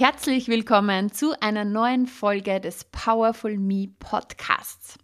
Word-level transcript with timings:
Herzlich 0.00 0.48
willkommen 0.48 1.12
zu 1.12 1.38
einer 1.42 1.66
neuen 1.66 2.06
Folge 2.06 2.58
des 2.58 2.84
Powerful 2.84 3.58
Me 3.58 3.88
Podcasts. 3.98 4.96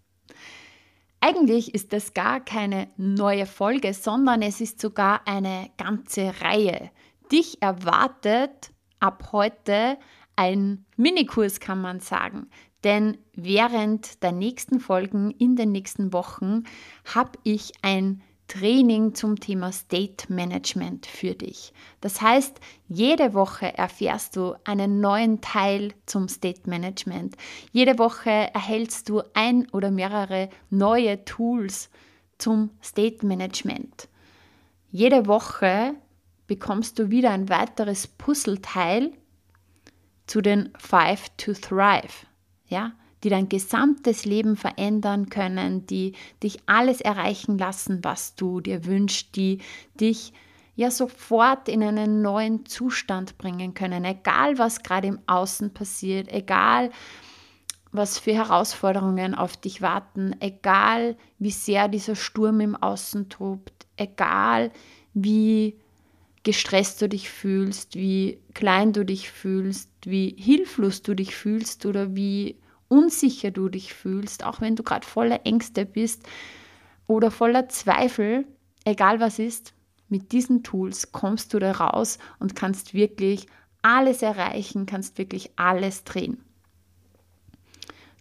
Eigentlich 1.21 1.75
ist 1.75 1.93
das 1.93 2.15
gar 2.15 2.41
keine 2.43 2.89
neue 2.97 3.45
Folge, 3.45 3.93
sondern 3.93 4.41
es 4.41 4.63
ist 4.63 4.81
sogar 4.81 5.21
eine 5.29 5.69
ganze 5.77 6.33
Reihe. 6.41 6.91
Dich 7.31 7.61
erwartet 7.61 8.73
ab 8.99 9.33
heute 9.33 9.99
ein 10.35 10.87
Minikurs, 10.97 11.61
kann 11.61 11.83
man 11.83 12.01
sagen. 12.01 12.49
Denn 12.83 13.19
während 13.35 14.23
der 14.23 14.33
nächsten 14.33 14.81
Folgen 14.81 15.31
in 15.31 15.57
den 15.57 15.73
nächsten 15.73 16.15
Wochen 16.15 16.63
habe 17.15 17.33
ich 17.43 17.75
ein 17.83 18.23
Training 18.49 19.15
zum 19.15 19.41
Thema 19.41 19.73
State 19.73 20.33
Management 20.33 21.07
für 21.07 21.35
dich. 21.35 21.73
Das 22.01 22.21
heißt, 22.21 22.61
jede 22.89 23.35
Woche 23.35 23.77
erfährst 23.77 24.37
du 24.37 24.55
einen 24.65 25.01
neuen 25.01 25.41
Teil 25.41 25.93
zum 26.07 26.29
State 26.29 26.69
Management. 26.69 27.37
Jede 27.73 27.99
Woche 27.99 28.31
erhältst 28.31 29.09
du 29.09 29.23
ein 29.35 29.69
oder 29.71 29.91
mehrere 29.91 30.49
neue 30.71 31.25
Tools 31.25 31.91
zum 32.39 32.71
State 32.83 33.27
Management. 33.27 34.09
Jede 34.91 35.27
Woche 35.27 35.95
bekommst 36.47 36.99
du 36.99 37.11
wieder 37.11 37.31
ein 37.31 37.49
weiteres 37.49 38.07
Puzzleteil 38.07 39.13
zu 40.27 40.41
den 40.41 40.71
Five 40.79 41.31
to 41.37 41.53
Thrive. 41.53 42.27
Ja, 42.69 42.93
die 43.25 43.29
dein 43.29 43.49
gesamtes 43.49 44.25
Leben 44.25 44.57
verändern 44.57 45.29
können, 45.29 45.87
die 45.87 46.13
dich 46.43 46.59
alles 46.67 47.01
erreichen 47.01 47.59
lassen, 47.59 48.05
was 48.05 48.35
du 48.35 48.61
dir 48.61 48.85
wünschst, 48.85 49.35
die 49.37 49.59
dich 49.99 50.33
ja 50.77 50.91
sofort 50.91 51.69
in 51.69 51.83
einen 51.83 52.23
neuen 52.23 52.67
Zustand 52.67 53.39
bringen 53.39 53.75
können, 53.75 54.05
egal 54.05 54.59
was 54.59 54.83
gerade 54.83 55.09
im 55.09 55.19
Außen 55.27 55.73
passiert, 55.73 56.31
egal 56.31 56.91
was 57.93 58.19
für 58.19 58.35
Herausforderungen 58.35 59.35
auf 59.35 59.57
dich 59.57 59.81
warten, 59.81 60.37
egal 60.41 61.17
wie 61.39 61.51
sehr 61.51 61.89
dieser 61.89 62.15
Sturm 62.15 62.61
im 62.61 62.77
Außen 62.77 63.31
tobt, 63.31 63.87
egal 63.97 64.71
wie 65.15 65.77
gestresst 66.43 67.01
du 67.03 67.09
dich 67.09 67.31
fühlst, 67.31 67.97
wie 67.97 68.39
klein 68.55 68.93
du 68.93 69.05
dich 69.05 69.31
fühlst, 69.31 69.91
wie 70.05 70.37
hilflos 70.39 71.03
du 71.03 71.15
dich 71.15 71.35
fühlst 71.35 71.87
oder 71.87 72.15
wie 72.15 72.57
unsicher 72.89 73.51
du 73.51 73.69
dich 73.69 73.95
fühlst, 73.95 74.45
auch 74.45 74.61
wenn 74.61 74.77
du 74.77 74.83
gerade 74.83 75.07
voller 75.07 75.45
Ängste 75.45 75.87
bist 75.87 76.23
oder 77.07 77.31
voller 77.31 77.69
Zweifel, 77.69 78.47
egal 78.85 79.21
was 79.21 79.39
ist, 79.39 79.75
mit 80.09 80.33
diesen 80.33 80.63
Tools 80.63 81.13
kommst 81.13 81.53
du 81.53 81.59
da 81.59 81.73
raus 81.73 82.19
und 82.39 82.55
kannst 82.55 82.95
wirklich 82.95 83.47
alles 83.83 84.23
erreichen, 84.23 84.87
kannst 84.87 85.19
wirklich 85.19 85.51
alles 85.57 86.05
drehen. 86.05 86.39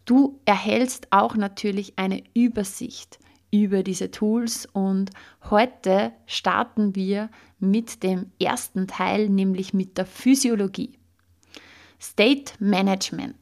Du 0.06 0.40
erhältst 0.46 1.08
auch 1.12 1.36
natürlich 1.36 1.98
eine 1.98 2.24
Übersicht 2.34 3.20
über 3.52 3.84
diese 3.84 4.12
Tools 4.12 4.68
und 4.72 5.12
heute 5.50 6.12
starten 6.28 6.96
wir 6.96 7.30
mit 7.60 8.04
dem 8.04 8.32
ersten 8.40 8.88
Teil, 8.88 9.30
nämlich 9.30 9.74
mit 9.74 9.98
der 9.98 10.06
Physiologie. 10.06 11.00
State 12.00 12.54
Management. 12.60 13.36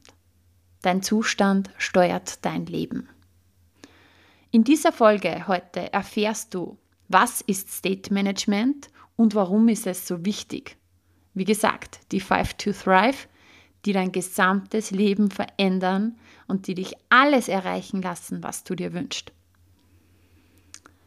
Dein 0.84 1.00
Zustand 1.00 1.70
steuert 1.78 2.44
dein 2.44 2.66
Leben. 2.66 3.08
In 4.50 4.64
dieser 4.64 4.92
Folge 4.92 5.48
heute 5.48 5.90
erfährst 5.94 6.52
du, 6.52 6.76
was 7.08 7.40
ist 7.40 7.72
State 7.72 8.12
Management 8.12 8.88
und 9.16 9.34
warum 9.34 9.68
ist 9.68 9.86
es 9.86 10.06
so 10.06 10.26
wichtig. 10.26 10.76
Wie 11.32 11.46
gesagt, 11.46 12.00
die 12.12 12.20
Five 12.20 12.52
to 12.58 12.72
Thrive, 12.72 13.28
die 13.86 13.94
dein 13.94 14.12
gesamtes 14.12 14.90
Leben 14.90 15.30
verändern 15.30 16.18
und 16.48 16.66
die 16.66 16.74
dich 16.74 16.92
alles 17.08 17.48
erreichen 17.48 18.02
lassen, 18.02 18.42
was 18.42 18.62
du 18.62 18.74
dir 18.74 18.92
wünschst. 18.92 19.32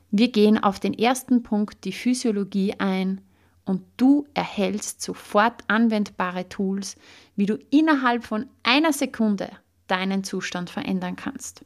Wir 0.10 0.32
gehen 0.32 0.58
auf 0.58 0.80
den 0.80 0.96
ersten 0.96 1.44
Punkt, 1.44 1.84
die 1.84 1.94
Physiologie, 1.94 2.74
ein 2.80 3.22
und 3.64 3.84
du 3.98 4.26
erhältst 4.34 5.04
sofort 5.04 5.64
anwendbare 5.68 6.50
Tools, 6.50 6.96
wie 7.36 7.46
du 7.46 7.60
innerhalb 7.70 8.24
von 8.24 8.48
einer 8.64 8.92
Sekunde 8.92 9.52
deinen 9.88 10.24
Zustand 10.24 10.70
verändern 10.70 11.16
kannst. 11.16 11.66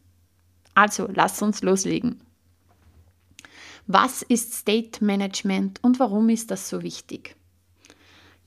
Also, 0.74 1.08
lass 1.14 1.42
uns 1.42 1.62
loslegen. 1.62 2.22
Was 3.88 4.22
ist 4.22 4.54
State 4.54 5.04
Management 5.04 5.84
und 5.84 6.00
warum 6.00 6.30
ist 6.30 6.52
das 6.52 6.70
so 6.70 6.82
wichtig? 6.84 7.36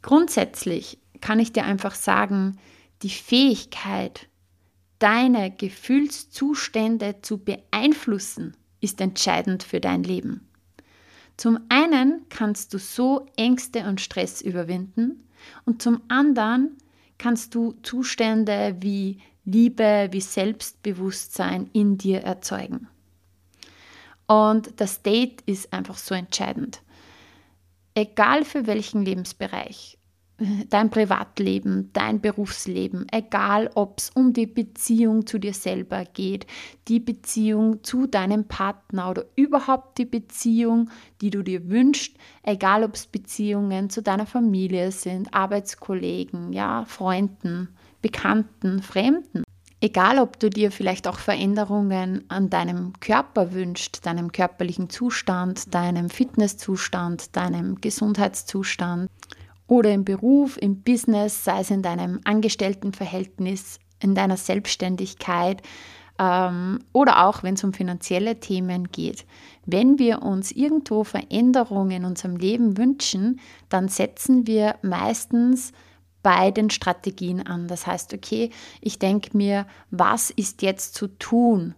Grundsätzlich 0.00 0.98
kann 1.20 1.38
ich 1.38 1.52
dir 1.52 1.64
einfach 1.64 1.94
sagen, 1.94 2.58
die 3.02 3.10
Fähigkeit, 3.10 4.28
deine 4.98 5.50
Gefühlszustände 5.50 7.16
zu 7.22 7.38
beeinflussen, 7.38 8.56
ist 8.80 9.00
entscheidend 9.00 9.62
für 9.62 9.80
dein 9.80 10.02
Leben. 10.02 10.48
Zum 11.36 11.58
einen 11.68 12.26
kannst 12.28 12.72
du 12.72 12.78
so 12.78 13.26
Ängste 13.36 13.86
und 13.86 14.00
Stress 14.00 14.40
überwinden 14.40 15.28
und 15.64 15.82
zum 15.82 16.02
anderen 16.08 16.76
kannst 17.18 17.54
du 17.54 17.72
Zustände 17.82 18.76
wie 18.80 19.20
Liebe 19.44 20.08
wie 20.10 20.20
Selbstbewusstsein 20.20 21.68
in 21.72 21.98
dir 21.98 22.22
erzeugen. 22.22 22.88
Und 24.26 24.80
das 24.80 25.02
Date 25.02 25.42
ist 25.42 25.72
einfach 25.72 25.98
so 25.98 26.14
entscheidend. 26.14 26.80
Egal 27.94 28.44
für 28.44 28.66
welchen 28.66 29.04
Lebensbereich, 29.04 29.98
dein 30.68 30.90
Privatleben, 30.90 31.90
dein 31.92 32.20
Berufsleben, 32.20 33.06
egal 33.12 33.70
ob 33.74 33.98
es 33.98 34.10
um 34.10 34.32
die 34.32 34.46
Beziehung 34.46 35.26
zu 35.26 35.38
dir 35.38 35.54
selber 35.54 36.04
geht, 36.04 36.46
die 36.88 36.98
Beziehung 36.98 37.84
zu 37.84 38.06
deinem 38.06 38.44
Partner 38.44 39.10
oder 39.10 39.26
überhaupt 39.36 39.98
die 39.98 40.06
Beziehung, 40.06 40.90
die 41.20 41.30
du 41.30 41.42
dir 41.42 41.68
wünschst, 41.68 42.16
egal 42.42 42.82
ob 42.82 42.94
es 42.94 43.06
Beziehungen 43.06 43.90
zu 43.90 44.02
deiner 44.02 44.26
Familie 44.26 44.90
sind, 44.90 45.32
Arbeitskollegen, 45.32 46.52
ja, 46.52 46.84
Freunden, 46.86 47.68
Bekannten, 48.04 48.82
Fremden. 48.82 49.44
Egal, 49.80 50.18
ob 50.18 50.38
du 50.38 50.50
dir 50.50 50.70
vielleicht 50.70 51.08
auch 51.08 51.18
Veränderungen 51.18 52.24
an 52.28 52.50
deinem 52.50 52.92
Körper 53.00 53.54
wünschst, 53.54 54.04
deinem 54.04 54.30
körperlichen 54.30 54.90
Zustand, 54.90 55.74
deinem 55.74 56.10
Fitnesszustand, 56.10 57.34
deinem 57.34 57.80
Gesundheitszustand 57.80 59.08
oder 59.68 59.90
im 59.90 60.04
Beruf, 60.04 60.58
im 60.60 60.82
Business, 60.82 61.44
sei 61.44 61.60
es 61.60 61.70
in 61.70 61.80
deinem 61.80 62.20
Angestelltenverhältnis, 62.24 63.78
in 64.00 64.14
deiner 64.14 64.36
Selbstständigkeit 64.36 65.62
ähm, 66.18 66.80
oder 66.92 67.24
auch 67.24 67.42
wenn 67.42 67.54
es 67.54 67.64
um 67.64 67.72
finanzielle 67.72 68.38
Themen 68.38 68.92
geht. 68.92 69.24
Wenn 69.64 69.98
wir 69.98 70.20
uns 70.20 70.52
irgendwo 70.52 71.04
Veränderungen 71.04 71.90
in 71.92 72.04
unserem 72.04 72.36
Leben 72.36 72.76
wünschen, 72.76 73.40
dann 73.70 73.88
setzen 73.88 74.46
wir 74.46 74.74
meistens 74.82 75.72
bei 76.24 76.50
den 76.50 76.70
Strategien 76.70 77.46
an. 77.46 77.68
Das 77.68 77.86
heißt, 77.86 78.14
okay, 78.14 78.50
ich 78.80 78.98
denke 78.98 79.36
mir, 79.36 79.66
was 79.90 80.30
ist 80.30 80.62
jetzt 80.62 80.94
zu 80.94 81.06
tun? 81.06 81.74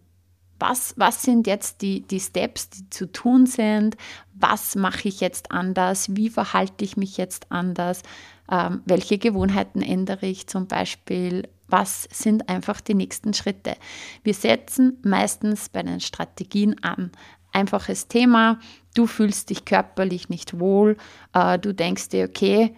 Was, 0.58 0.94
was 0.96 1.22
sind 1.22 1.46
jetzt 1.46 1.82
die, 1.82 2.02
die 2.02 2.20
Steps, 2.20 2.70
die 2.70 2.88
zu 2.88 3.12
tun 3.12 3.46
sind? 3.46 3.96
Was 4.32 4.76
mache 4.76 5.08
ich 5.08 5.20
jetzt 5.20 5.50
anders? 5.50 6.16
Wie 6.16 6.31
verhalte 6.31 6.84
ich 6.84 6.96
mich 6.96 7.16
jetzt 7.19 7.50
anders? 7.50 8.02
Ähm, 8.50 8.82
welche 8.87 9.19
Gewohnheiten 9.19 9.82
ändere 9.82 10.26
ich 10.26 10.46
zum 10.46 10.69
Beispiel? 10.69 11.49
Was 11.66 12.08
sind 12.12 12.49
einfach 12.49 12.81
die 12.81 12.94
nächsten 12.94 13.34
Schritte? 13.34 13.75
Wir 14.22 14.32
setzen 14.32 14.99
meistens 15.02 15.69
bei 15.69 15.82
den 15.82 16.00
Strategien 16.00 16.82
an. 16.84 17.10
Einfaches 17.52 18.06
Thema, 18.06 18.60
du 18.94 19.08
fühlst 19.08 19.50
dich 19.50 19.64
körperlich 19.64 20.28
nicht 20.28 20.60
wohl, 20.60 20.96
äh, 21.32 21.58
du 21.58 21.75
denkst 21.75 22.10
dir, 22.10 22.28
okay, 22.28 22.76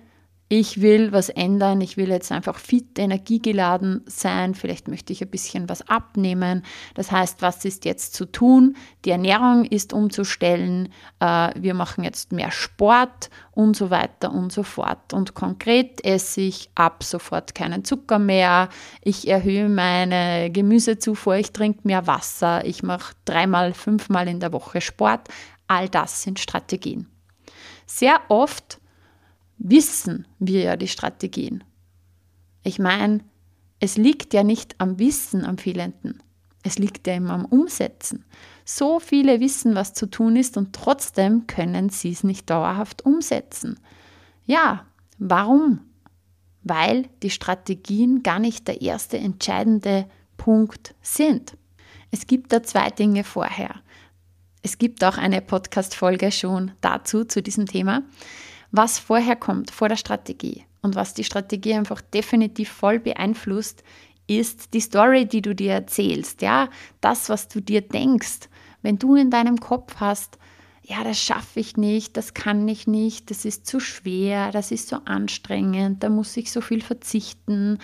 ich 0.50 0.80
will 0.80 1.12
was 1.12 1.28
ändern, 1.28 1.82
ich 1.82 1.98
will 1.98 2.08
jetzt 2.08 2.32
einfach 2.32 2.58
fit, 2.58 2.98
energiegeladen 2.98 4.02
sein, 4.06 4.54
vielleicht 4.54 4.88
möchte 4.88 5.12
ich 5.12 5.22
ein 5.22 5.28
bisschen 5.28 5.68
was 5.68 5.86
abnehmen. 5.88 6.64
Das 6.94 7.12
heißt, 7.12 7.42
was 7.42 7.66
ist 7.66 7.84
jetzt 7.84 8.14
zu 8.14 8.24
tun? 8.24 8.76
Die 9.04 9.10
Ernährung 9.10 9.66
ist 9.66 9.92
umzustellen, 9.92 10.88
äh, 11.20 11.50
wir 11.54 11.74
machen 11.74 12.02
jetzt 12.02 12.32
mehr 12.32 12.50
Sport 12.50 13.28
und 13.52 13.76
so 13.76 13.90
weiter 13.90 14.32
und 14.32 14.50
so 14.50 14.62
fort. 14.62 15.12
Und 15.12 15.34
konkret 15.34 16.02
esse 16.02 16.40
ich 16.40 16.70
ab 16.74 17.02
sofort 17.04 17.54
keinen 17.54 17.84
Zucker 17.84 18.18
mehr, 18.18 18.70
ich 19.02 19.28
erhöhe 19.28 19.68
meine 19.68 20.50
Gemüsezufuhr, 20.50 21.36
ich 21.36 21.52
trinke 21.52 21.80
mehr 21.84 22.06
Wasser, 22.06 22.64
ich 22.64 22.82
mache 22.82 23.14
dreimal, 23.26 23.74
fünfmal 23.74 24.28
in 24.28 24.40
der 24.40 24.54
Woche 24.54 24.80
Sport. 24.80 25.28
All 25.66 25.90
das 25.90 26.22
sind 26.22 26.38
Strategien. 26.38 27.06
Sehr 27.84 28.18
oft 28.28 28.80
wissen 29.58 30.26
wir 30.38 30.62
ja 30.62 30.76
die 30.76 30.88
Strategien. 30.88 31.64
Ich 32.62 32.78
meine, 32.78 33.20
es 33.80 33.96
liegt 33.96 34.34
ja 34.34 34.42
nicht 34.42 34.76
am 34.78 34.98
Wissen 34.98 35.44
am 35.44 35.58
fehlenden. 35.58 36.22
Es 36.62 36.78
liegt 36.78 37.06
ja 37.06 37.14
immer 37.14 37.34
am 37.34 37.44
Umsetzen. 37.44 38.24
So 38.64 38.98
viele 38.98 39.40
wissen, 39.40 39.74
was 39.74 39.94
zu 39.94 40.06
tun 40.06 40.36
ist 40.36 40.56
und 40.56 40.72
trotzdem 40.72 41.46
können 41.46 41.88
sie 41.88 42.10
es 42.10 42.24
nicht 42.24 42.50
dauerhaft 42.50 43.04
umsetzen. 43.04 43.78
Ja, 44.44 44.84
warum? 45.18 45.80
Weil 46.64 47.08
die 47.22 47.30
Strategien 47.30 48.22
gar 48.22 48.38
nicht 48.38 48.66
der 48.68 48.82
erste 48.82 49.18
entscheidende 49.18 50.06
Punkt 50.36 50.94
sind. 51.00 51.56
Es 52.10 52.26
gibt 52.26 52.52
da 52.52 52.62
zwei 52.62 52.90
Dinge 52.90 53.24
vorher. 53.24 53.76
Es 54.62 54.78
gibt 54.78 55.04
auch 55.04 55.16
eine 55.16 55.40
Podcast-Folge 55.40 56.32
schon 56.32 56.72
dazu, 56.80 57.24
zu 57.24 57.42
diesem 57.42 57.66
Thema 57.66 58.02
was 58.70 58.98
vorher 58.98 59.36
kommt, 59.36 59.70
vor 59.70 59.88
der 59.88 59.96
Strategie 59.96 60.64
und 60.82 60.94
was 60.94 61.14
die 61.14 61.24
Strategie 61.24 61.74
einfach 61.74 62.00
definitiv 62.00 62.68
voll 62.70 62.98
beeinflusst, 62.98 63.82
ist 64.26 64.74
die 64.74 64.80
Story, 64.80 65.26
die 65.26 65.42
du 65.42 65.54
dir 65.54 65.72
erzählst, 65.72 66.42
ja, 66.42 66.68
das, 67.00 67.28
was 67.28 67.48
du 67.48 67.60
dir 67.60 67.80
denkst. 67.80 68.48
Wenn 68.82 68.98
du 68.98 69.16
in 69.16 69.30
deinem 69.30 69.58
Kopf 69.58 69.96
hast, 69.96 70.38
ja, 70.82 71.02
das 71.02 71.18
schaffe 71.18 71.60
ich 71.60 71.76
nicht, 71.76 72.16
das 72.16 72.34
kann 72.34 72.66
ich 72.68 72.86
nicht, 72.86 73.30
das 73.30 73.44
ist 73.44 73.66
zu 73.66 73.80
schwer, 73.80 74.52
das 74.52 74.70
ist 74.70 74.88
so 74.88 74.96
anstrengend, 75.04 76.02
da 76.02 76.08
muss 76.08 76.36
ich 76.36 76.52
so 76.52 76.60
viel 76.60 76.82
verzichten, 76.82 77.78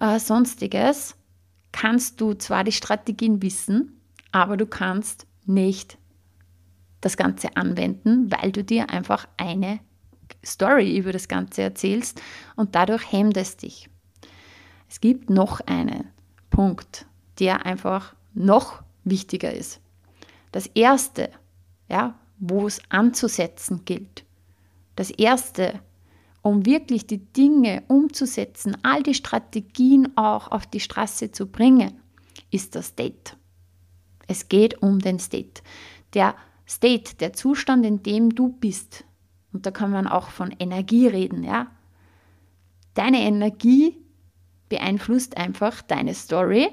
äh, 0.00 0.18
sonstiges, 0.18 1.14
kannst 1.72 2.20
du 2.20 2.34
zwar 2.34 2.64
die 2.64 2.72
Strategien 2.72 3.40
wissen, 3.42 4.00
aber 4.32 4.56
du 4.56 4.66
kannst 4.66 5.26
nicht 5.46 5.98
das 7.00 7.16
Ganze 7.16 7.56
anwenden, 7.56 8.30
weil 8.30 8.52
du 8.52 8.64
dir 8.64 8.90
einfach 8.90 9.26
eine 9.36 9.80
Story 10.44 10.96
über 10.96 11.12
das 11.12 11.28
Ganze 11.28 11.62
erzählst 11.62 12.20
und 12.56 12.74
dadurch 12.74 13.10
hemmt 13.10 13.36
es 13.36 13.56
dich. 13.56 13.88
Es 14.88 15.00
gibt 15.00 15.30
noch 15.30 15.60
einen 15.60 16.10
Punkt, 16.50 17.06
der 17.38 17.64
einfach 17.64 18.14
noch 18.34 18.82
wichtiger 19.04 19.52
ist. 19.52 19.80
Das 20.52 20.66
erste, 20.66 21.30
ja, 21.88 22.18
wo 22.38 22.66
es 22.66 22.80
anzusetzen 22.90 23.84
gilt. 23.84 24.24
Das 24.96 25.10
erste, 25.10 25.80
um 26.42 26.66
wirklich 26.66 27.06
die 27.06 27.24
Dinge 27.32 27.82
umzusetzen, 27.88 28.76
all 28.82 29.02
die 29.02 29.14
Strategien 29.14 30.16
auch 30.16 30.50
auf 30.50 30.66
die 30.66 30.80
Straße 30.80 31.32
zu 31.32 31.46
bringen, 31.46 32.00
ist 32.50 32.74
das 32.74 32.88
State. 32.88 33.36
Es 34.26 34.48
geht 34.48 34.82
um 34.82 34.98
den 34.98 35.18
State. 35.18 35.62
Der 36.14 36.34
State, 36.68 37.16
der 37.16 37.32
Zustand, 37.32 37.86
in 37.86 38.02
dem 38.02 38.34
du 38.34 38.48
bist, 38.48 39.04
und 39.52 39.66
da 39.66 39.70
kann 39.70 39.90
man 39.90 40.06
auch 40.06 40.30
von 40.30 40.50
Energie 40.58 41.06
reden, 41.06 41.44
ja. 41.44 41.68
Deine 42.94 43.20
Energie 43.20 43.96
beeinflusst 44.68 45.36
einfach 45.36 45.82
deine 45.82 46.14
Story 46.14 46.68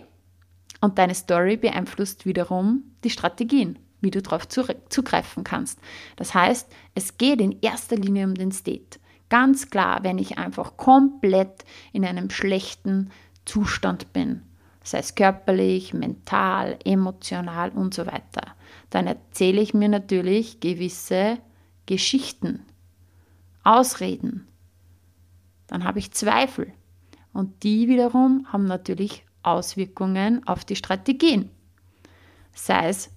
und 0.81 0.97
deine 0.97 1.15
Story 1.15 1.57
beeinflusst 1.57 2.25
wiederum 2.25 2.83
die 3.03 3.09
Strategien, 3.09 3.79
wie 4.01 4.11
du 4.11 4.21
darauf 4.21 4.47
zugreifen 4.47 5.43
kannst. 5.43 5.79
Das 6.15 6.33
heißt, 6.33 6.69
es 6.95 7.17
geht 7.17 7.41
in 7.41 7.59
erster 7.61 7.95
Linie 7.95 8.25
um 8.25 8.35
den 8.35 8.51
State. 8.51 8.99
Ganz 9.29 9.69
klar, 9.69 10.03
wenn 10.03 10.17
ich 10.17 10.37
einfach 10.37 10.77
komplett 10.77 11.65
in 11.93 12.05
einem 12.05 12.29
schlechten 12.29 13.11
Zustand 13.45 14.11
bin, 14.13 14.41
sei 14.83 14.99
es 14.99 15.15
körperlich, 15.15 15.93
mental, 15.93 16.79
emotional 16.83 17.69
und 17.69 17.93
so 17.93 18.05
weiter, 18.07 18.55
dann 18.89 19.07
erzähle 19.07 19.61
ich 19.61 19.73
mir 19.73 19.89
natürlich 19.89 20.59
gewisse 20.59 21.37
Geschichten, 21.85 22.65
Ausreden. 23.63 24.47
Dann 25.67 25.83
habe 25.83 25.99
ich 25.99 26.11
Zweifel. 26.11 26.73
Und 27.33 27.63
die 27.63 27.87
wiederum 27.87 28.47
haben 28.51 28.65
natürlich 28.65 29.25
Auswirkungen 29.43 30.45
auf 30.47 30.65
die 30.65 30.75
Strategien. 30.75 31.49
Sei 32.53 32.89
es 32.89 33.11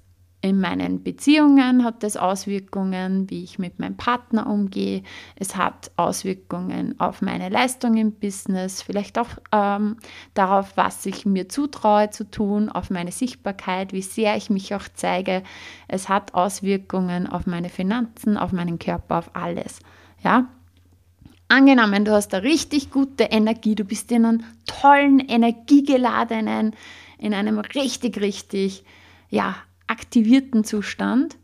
in 0.44 0.61
meinen 0.61 1.05
Beziehungen 1.05 1.85
hat 1.85 2.03
es 2.03 2.17
Auswirkungen, 2.17 3.31
wie 3.31 3.44
ich 3.44 3.61
mit 3.61 3.79
meinem 3.79 3.97
Partner 3.97 4.49
umgehe. 4.49 5.05
Es 5.37 5.55
hat 5.55 5.93
Auswirkungen 5.97 6.99
auf 6.99 7.23
meine 7.23 7.49
Leistung 7.49 7.97
im 7.97 8.11
Business, 8.11 8.83
vielleicht 8.83 9.19
auch 9.19 9.29
ähm, 9.53 9.99
darauf, 10.35 10.77
was 10.77 11.06
ich 11.06 11.25
mir 11.25 11.49
zutraue 11.49 12.11
zu 12.11 12.29
tun, 12.29 12.69
auf 12.69 12.91
meine 12.91 13.12
Sichtbarkeit, 13.12 13.93
wie 13.93 14.03
sehr 14.03 14.37
ich 14.37 14.50
mich 14.50 14.75
auch 14.75 14.88
zeige. 14.93 15.45
Es 15.87 16.09
hat 16.09 16.35
Auswirkungen 16.35 17.29
auf 17.29 17.47
meine 17.47 17.69
Finanzen, 17.69 18.37
auf 18.37 18.50
meinen 18.50 18.81
Körper, 18.81 19.19
auf 19.19 19.37
alles. 19.37 19.79
Ja? 20.23 20.49
Angenommen, 21.49 22.05
du 22.05 22.13
hast 22.13 22.33
eine 22.33 22.45
richtig 22.45 22.91
gute 22.91 23.25
Energie, 23.25 23.75
du 23.75 23.85
bist 23.85 24.11
in 24.11 24.25
einem 24.25 24.45
tollen, 24.67 25.21
energiegeladenen, 25.21 26.75
in 27.19 27.35
einem 27.35 27.59
richtig, 27.59 28.21
richtig, 28.21 28.85
ja, 29.29 29.57
aktivierten 29.87 30.65
Zustand, 30.65 31.37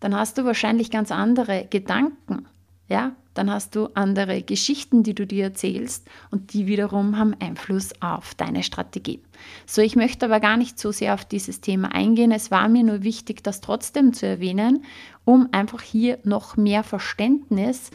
dann 0.00 0.14
hast 0.14 0.36
du 0.36 0.44
wahrscheinlich 0.44 0.90
ganz 0.90 1.10
andere 1.10 1.66
Gedanken. 1.70 2.46
Ja, 2.90 3.14
dann 3.34 3.52
hast 3.52 3.76
du 3.76 3.86
andere 3.94 4.42
Geschichten, 4.42 5.04
die 5.04 5.14
du 5.14 5.24
dir 5.24 5.44
erzählst 5.44 6.08
und 6.32 6.52
die 6.52 6.66
wiederum 6.66 7.16
haben 7.16 7.36
Einfluss 7.38 7.90
auf 8.00 8.34
deine 8.34 8.64
Strategie. 8.64 9.20
So, 9.64 9.80
ich 9.80 9.94
möchte 9.94 10.26
aber 10.26 10.40
gar 10.40 10.56
nicht 10.56 10.76
so 10.76 10.90
sehr 10.90 11.14
auf 11.14 11.24
dieses 11.24 11.60
Thema 11.60 11.94
eingehen. 11.94 12.32
Es 12.32 12.50
war 12.50 12.68
mir 12.68 12.82
nur 12.82 13.04
wichtig, 13.04 13.44
das 13.44 13.60
trotzdem 13.60 14.12
zu 14.12 14.26
erwähnen, 14.26 14.84
um 15.24 15.48
einfach 15.52 15.82
hier 15.82 16.18
noch 16.24 16.56
mehr 16.56 16.82
Verständnis 16.82 17.92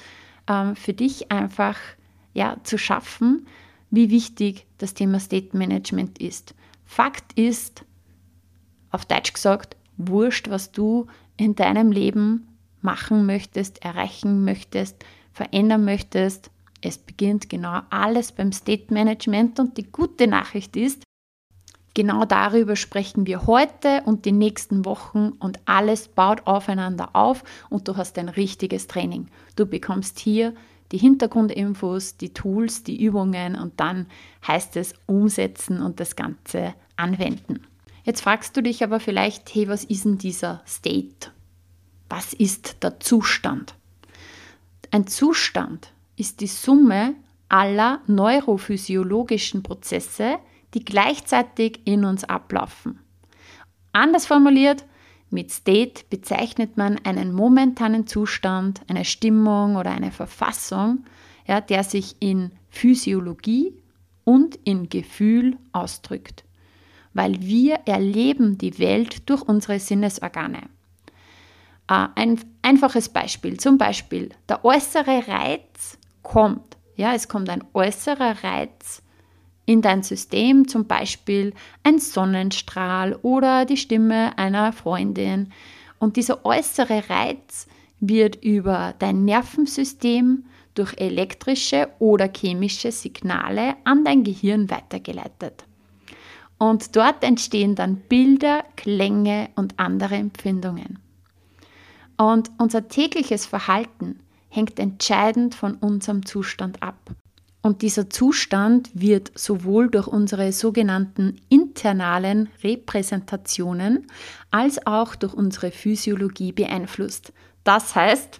ähm, 0.47 0.77
für 0.77 0.94
dich 0.94 1.30
einfach 1.30 1.77
ja, 2.33 2.56
zu 2.63 2.77
schaffen, 2.77 3.47
wie 3.92 4.09
wichtig 4.09 4.65
das 4.77 4.94
Thema 4.94 5.19
State 5.19 5.57
Management 5.57 6.19
ist. 6.19 6.56
Fakt 6.86 7.38
ist, 7.38 7.83
auf 8.92 9.06
Deutsch 9.06 9.33
gesagt, 9.33 9.75
wurscht, 9.97 10.50
was 10.50 10.71
du 10.71 11.07
in 11.36 11.53
deinem 11.53 11.92
Leben 11.92 12.47
machen 12.86 13.26
möchtest, 13.26 13.84
erreichen 13.84 14.46
möchtest, 14.46 15.04
verändern 15.34 15.84
möchtest. 15.84 16.50
Es 16.82 16.98
beginnt 16.98 17.50
genau 17.50 17.82
alles 17.90 18.32
beim 18.32 18.54
State 18.54 18.94
Management 18.94 19.59
und 19.59 19.78
die 19.78 19.92
gute 19.92 20.28
Nachricht 20.28 20.78
ist, 20.78 21.04
genau 21.95 22.26
darüber 22.26 22.76
sprechen 22.76 23.26
wir 23.26 23.48
heute 23.48 24.04
und 24.06 24.26
die 24.26 24.31
nächsten 24.31 24.86
Wochen 24.86 25.30
und 25.40 25.59
alles 25.66 26.07
baut 26.07 26.45
aufeinander 26.45 27.09
auf 27.14 27.44
und 27.71 27.88
du 27.88 27.98
hast 27.98 28.19
ein 28.19 28.30
richtiges 28.30 28.86
Training. 28.86 29.28
Du 29.56 29.66
bekommst 29.66 30.19
hier 30.19 30.54
die 30.92 31.00
Hintergrundinfos, 31.00 32.18
die 32.18 32.33
Tools, 32.33 32.83
die 32.83 33.04
Übungen 33.04 33.56
und 33.56 33.80
dann 33.80 34.06
heißt 34.48 34.78
es 34.78 34.94
umsetzen 35.07 35.81
und 35.81 36.00
das 36.00 36.16
Ganze 36.16 36.76
anwenden. 36.95 37.66
Jetzt 38.04 38.21
fragst 38.21 38.56
du 38.56 38.62
dich 38.62 38.83
aber 38.83 39.00
vielleicht, 39.00 39.54
hey, 39.56 39.68
was 39.68 39.83
ist 39.83 40.06
denn 40.06 40.19
dieser 40.19 40.62
State? 40.68 41.31
Was 42.09 42.33
ist 42.33 42.83
der 42.83 43.00
Zustand? 43.00 43.76
Ein 44.92 45.07
Zustand 45.07 45.92
ist 46.16 46.42
die 46.42 46.47
Summe 46.47 47.16
aller 47.50 48.02
neurophysiologischen 48.07 49.64
Prozesse, 49.64 50.38
die 50.74 50.85
gleichzeitig 50.85 51.81
in 51.85 52.06
uns 52.06 52.24
ablaufen. 52.24 53.00
Anders 53.92 54.26
formuliert, 54.26 54.85
mit 55.30 55.52
State 55.52 56.04
bezeichnet 56.09 56.78
man 56.78 57.00
einen 57.04 57.33
momentanen 57.33 58.07
Zustand, 58.07 58.81
eine 58.88 59.06
Stimmung 59.06 59.76
oder 59.76 59.92
eine 59.92 60.12
Verfassung, 60.12 61.06
ja, 61.47 61.62
der 61.62 61.83
sich 61.83 62.16
in 62.19 62.52
Physiologie 62.69 63.74
und 64.24 64.56
in 64.64 64.90
Gefühl 64.90 65.57
ausdrückt 65.71 66.45
weil 67.16 67.40
wir 67.40 67.76
erleben 67.85 68.57
die 68.57 68.78
Welt 68.78 69.28
durch 69.30 69.42
unsere 69.42 69.80
Sinnesorgane. 69.80 70.64
Äh, 71.87 72.07
ein 72.15 72.39
einfaches 72.61 73.09
Beispiel, 73.09 73.59
zum 73.59 73.77
Beispiel 73.77 74.30
der 74.49 74.65
äußere 74.65 75.27
Reiz 75.27 75.97
kommt. 76.23 76.77
Ja, 76.95 77.13
es 77.13 77.27
kommt 77.27 77.49
ein 77.49 77.63
äußerer 77.73 78.44
Reiz 78.44 79.01
in 79.65 79.81
dein 79.81 80.04
System, 80.04 80.68
zum 80.68 80.85
Beispiel 80.85 81.54
ein 81.83 81.99
Sonnenstrahl 81.99 83.15
oder 83.21 83.65
die 83.65 83.77
Stimme 83.77 84.37
einer 84.37 84.71
Freundin. 84.73 85.51
Und 85.99 86.18
dieser 86.18 86.45
äußere 86.45 87.09
Reiz 87.09 87.68
wird 87.99 88.44
über 88.44 88.94
dein 88.99 89.25
Nervensystem 89.25 90.45
durch 90.75 90.94
elektrische 90.97 91.89
oder 91.99 92.30
chemische 92.30 92.92
Signale 92.92 93.75
an 93.85 94.04
dein 94.04 94.23
Gehirn 94.23 94.69
weitergeleitet. 94.69 95.65
Und 96.57 96.95
dort 96.95 97.23
entstehen 97.23 97.75
dann 97.75 97.97
Bilder, 97.97 98.63
Klänge 98.75 99.49
und 99.56 99.80
andere 99.80 100.15
Empfindungen. 100.15 100.99
Und 102.18 102.52
unser 102.57 102.88
tägliches 102.88 103.45
Verhalten 103.45 104.19
hängt 104.50 104.80
entscheidend 104.80 105.56
von 105.56 105.76
unserem 105.76 106.26
Zustand 106.26 106.81
ab. 106.81 107.12
Und 107.62 107.81
dieser 107.81 108.12
Zustand 108.12 108.92
wird 108.94 109.31
sowohl 109.34 109.90
durch 109.90 110.06
unsere 110.06 110.52
sogenannten 110.54 111.42
internalen 111.50 112.50
Repräsentationen 112.64 114.06
als 114.52 114.86
auch 114.86 115.16
durch 115.16 115.34
unsere 115.34 115.72
Physiologie 115.72 116.52
beeinflusst. 116.52 117.34
Das 117.64 117.95
heißt, 117.95 118.40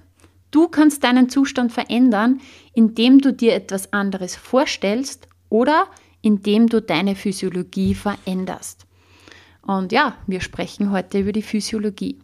du 0.52 0.68
kannst 0.68 1.04
deinen 1.04 1.30
Zustand 1.30 1.72
verändern, 1.72 2.40
indem 2.76 3.20
du 3.20 3.34
dir 3.34 3.56
etwas 3.56 3.92
anderes 3.92 4.36
vorstellst 4.36 5.28
oder 5.50 5.88
indem 6.22 6.68
du 6.68 6.80
deine 6.80 7.16
Physiologie 7.16 7.96
veränderst. 7.96 8.86
Und 9.64 9.92
ja, 9.92 10.18
wir 10.28 10.42
sprechen 10.42 10.92
heute 10.92 11.20
über 11.20 11.32
die 11.32 11.42
Physiologie. 11.42 12.20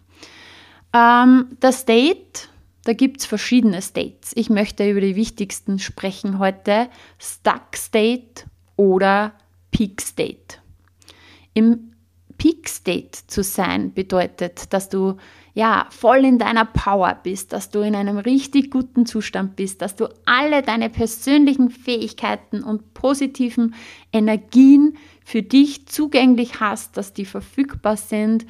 Ähm, 0.93 1.57
der 1.61 1.71
State 1.71 2.51
da 2.83 2.93
gibt 2.93 3.19
es 3.19 3.25
verschiedene 3.25 3.81
States. 3.81 4.31
Ich 4.35 4.49
möchte 4.49 4.89
über 4.89 5.01
die 5.01 5.15
wichtigsten 5.15 5.77
sprechen 5.79 6.39
heute. 6.39 6.89
Stuck 7.19 7.75
State 7.75 8.45
oder 8.75 9.33
Peak 9.71 10.01
State. 10.01 10.57
Im 11.53 11.91
Peak 12.37 12.67
State 12.67 13.27
zu 13.27 13.43
sein 13.43 13.93
bedeutet, 13.93 14.73
dass 14.73 14.89
du 14.89 15.17
ja 15.53 15.85
voll 15.91 16.25
in 16.25 16.39
deiner 16.39 16.65
Power 16.65 17.19
bist, 17.21 17.53
dass 17.53 17.69
du 17.69 17.81
in 17.81 17.93
einem 17.93 18.17
richtig 18.17 18.71
guten 18.71 19.05
Zustand 19.05 19.55
bist, 19.55 19.83
dass 19.83 19.95
du 19.95 20.07
alle 20.25 20.63
deine 20.63 20.89
persönlichen 20.89 21.69
Fähigkeiten 21.69 22.63
und 22.63 22.95
positiven 22.95 23.75
Energien 24.11 24.97
für 25.23 25.43
dich 25.43 25.87
zugänglich 25.87 26.59
hast, 26.61 26.97
dass 26.97 27.13
die 27.13 27.25
verfügbar 27.25 27.97
sind, 27.97 28.47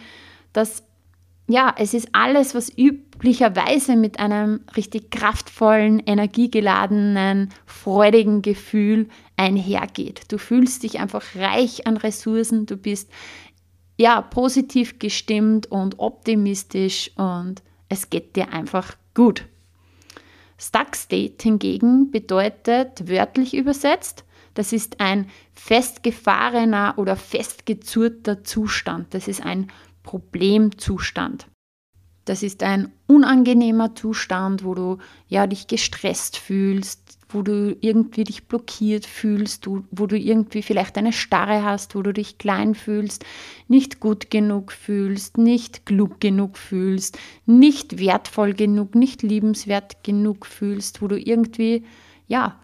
dass 0.53 0.83
ja, 1.51 1.73
es 1.77 1.93
ist 1.93 2.09
alles, 2.13 2.55
was 2.55 2.75
üblicherweise 2.75 3.95
mit 3.95 4.19
einem 4.19 4.61
richtig 4.75 5.11
kraftvollen, 5.11 5.99
energiegeladenen, 5.99 7.49
freudigen 7.65 8.41
Gefühl 8.41 9.09
einhergeht. 9.37 10.31
Du 10.31 10.37
fühlst 10.37 10.83
dich 10.83 10.99
einfach 10.99 11.35
reich 11.35 11.87
an 11.87 11.97
Ressourcen, 11.97 12.65
du 12.65 12.77
bist 12.77 13.09
ja 13.97 14.21
positiv 14.21 14.99
gestimmt 14.99 15.71
und 15.71 15.99
optimistisch 15.99 17.11
und 17.15 17.61
es 17.89 18.09
geht 18.09 18.35
dir 18.35 18.51
einfach 18.53 18.95
gut. 19.13 19.45
Stuck 20.57 20.95
State 20.95 21.41
hingegen 21.41 22.11
bedeutet 22.11 23.09
wörtlich 23.09 23.55
übersetzt, 23.55 24.25
das 24.53 24.73
ist 24.73 24.99
ein 24.99 25.29
festgefahrener 25.53 26.95
oder 26.97 27.15
festgezurrter 27.15 28.43
Zustand. 28.43 29.13
Das 29.13 29.27
ist 29.27 29.43
ein 29.43 29.71
Problemzustand. 30.03 31.47
Das 32.25 32.43
ist 32.43 32.61
ein 32.61 32.91
unangenehmer 33.07 33.95
Zustand, 33.95 34.63
wo 34.63 34.75
du 34.75 34.97
ja 35.27 35.47
dich 35.47 35.67
gestresst 35.67 36.37
fühlst, 36.37 37.17
wo 37.29 37.41
du 37.41 37.75
irgendwie 37.81 38.23
dich 38.23 38.47
blockiert 38.47 39.05
fühlst, 39.05 39.67
wo 39.67 40.05
du 40.05 40.17
irgendwie 40.17 40.61
vielleicht 40.61 40.97
eine 40.97 41.13
Starre 41.13 41.63
hast, 41.63 41.95
wo 41.95 42.01
du 42.03 42.13
dich 42.13 42.37
klein 42.37 42.75
fühlst, 42.75 43.25
nicht 43.67 43.99
gut 43.99 44.29
genug 44.29 44.71
fühlst, 44.71 45.37
nicht 45.37 45.85
klug 45.85 46.19
genug 46.19 46.57
fühlst, 46.57 47.17
nicht 47.45 47.97
wertvoll 47.97 48.53
genug, 48.53 48.93
nicht 48.93 49.23
liebenswert 49.23 50.03
genug 50.03 50.45
fühlst, 50.45 51.01
wo 51.01 51.07
du 51.07 51.19
irgendwie 51.19 51.85
ja 52.27 52.59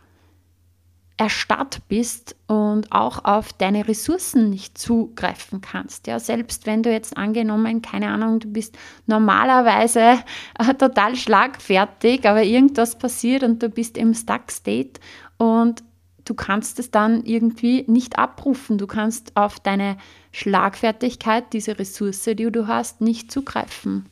erstarrt 1.17 1.81
bist 1.87 2.35
und 2.45 2.91
auch 2.91 3.25
auf 3.25 3.51
deine 3.51 3.87
Ressourcen 3.87 4.51
nicht 4.51 4.77
zugreifen 4.77 5.61
kannst. 5.61 6.05
Ja, 6.05 6.19
selbst 6.19 6.67
wenn 6.67 6.83
du 6.83 6.91
jetzt 6.91 7.17
angenommen, 7.17 7.81
keine 7.81 8.09
Ahnung, 8.09 8.39
du 8.39 8.47
bist 8.47 8.77
normalerweise 9.07 10.19
äh, 10.59 10.73
total 10.75 11.15
schlagfertig, 11.15 12.27
aber 12.27 12.43
irgendwas 12.43 12.97
passiert 12.97 13.41
und 13.41 13.63
du 13.63 13.69
bist 13.69 13.97
im 13.97 14.13
Stuck 14.13 14.51
State 14.51 14.99
und 15.37 15.83
du 16.23 16.35
kannst 16.35 16.77
es 16.77 16.91
dann 16.91 17.23
irgendwie 17.23 17.83
nicht 17.87 18.19
abrufen. 18.19 18.77
Du 18.77 18.85
kannst 18.85 19.35
auf 19.35 19.59
deine 19.59 19.97
Schlagfertigkeit, 20.31 21.51
diese 21.51 21.79
Ressource, 21.79 22.25
die 22.25 22.51
du 22.51 22.67
hast, 22.67 23.01
nicht 23.01 23.31
zugreifen. 23.31 24.05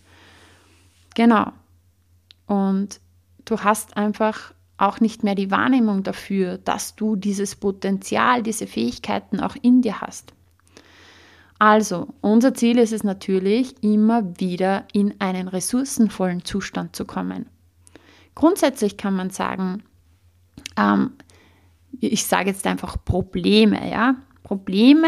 Genau. 1.13 1.51
Und 2.47 2.99
du 3.45 3.59
hast 3.59 3.95
einfach 3.95 4.53
auch 4.77 4.99
nicht 4.99 5.23
mehr 5.23 5.35
die 5.35 5.51
Wahrnehmung 5.51 6.03
dafür, 6.03 6.57
dass 6.57 6.95
du 6.95 7.15
dieses 7.15 7.55
Potenzial, 7.55 8.43
diese 8.43 8.67
Fähigkeiten 8.67 9.39
auch 9.39 9.55
in 9.61 9.81
dir 9.81 10.01
hast. 10.01 10.33
Also, 11.57 12.09
unser 12.19 12.53
Ziel 12.53 12.77
ist 12.77 12.91
es 12.91 13.03
natürlich, 13.03 13.81
immer 13.81 14.39
wieder 14.39 14.85
in 14.91 15.19
einen 15.19 15.47
ressourcenvollen 15.47 16.43
Zustand 16.43 16.95
zu 16.95 17.05
kommen. 17.05 17.45
Grundsätzlich 18.35 18.97
kann 18.97 19.15
man 19.15 19.29
sagen, 19.29 19.83
ähm, 20.77 21.13
ich 22.01 22.25
sage 22.25 22.49
jetzt 22.49 22.67
einfach 22.67 22.97
Probleme, 23.05 23.89
ja. 23.89 24.15
Probleme 24.43 25.07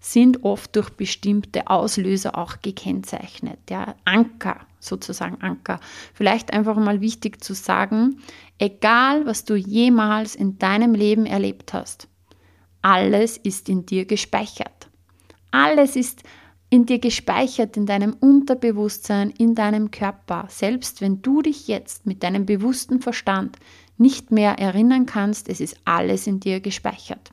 sind 0.00 0.44
oft 0.44 0.74
durch 0.74 0.90
bestimmte 0.90 1.68
Auslöser 1.68 2.38
auch 2.38 2.62
gekennzeichnet. 2.62 3.58
Der 3.68 3.96
Anker, 4.04 4.60
sozusagen 4.80 5.40
Anker. 5.40 5.80
Vielleicht 6.14 6.52
einfach 6.52 6.76
mal 6.76 7.00
wichtig 7.00 7.42
zu 7.42 7.54
sagen, 7.54 8.20
egal 8.58 9.26
was 9.26 9.44
du 9.44 9.54
jemals 9.54 10.34
in 10.34 10.58
deinem 10.58 10.94
Leben 10.94 11.26
erlebt 11.26 11.72
hast, 11.72 12.08
alles 12.82 13.36
ist 13.36 13.68
in 13.68 13.86
dir 13.86 14.04
gespeichert. 14.04 14.88
Alles 15.50 15.96
ist 15.96 16.22
in 16.70 16.84
dir 16.84 16.98
gespeichert, 16.98 17.76
in 17.76 17.86
deinem 17.86 18.14
Unterbewusstsein, 18.14 19.30
in 19.30 19.54
deinem 19.54 19.90
Körper. 19.90 20.46
Selbst 20.48 21.00
wenn 21.00 21.22
du 21.22 21.42
dich 21.42 21.66
jetzt 21.66 22.06
mit 22.06 22.22
deinem 22.22 22.44
bewussten 22.44 23.00
Verstand 23.00 23.56
nicht 23.96 24.30
mehr 24.30 24.58
erinnern 24.58 25.06
kannst, 25.06 25.48
es 25.48 25.60
ist 25.60 25.76
alles 25.84 26.26
in 26.26 26.40
dir 26.40 26.60
gespeichert. 26.60 27.32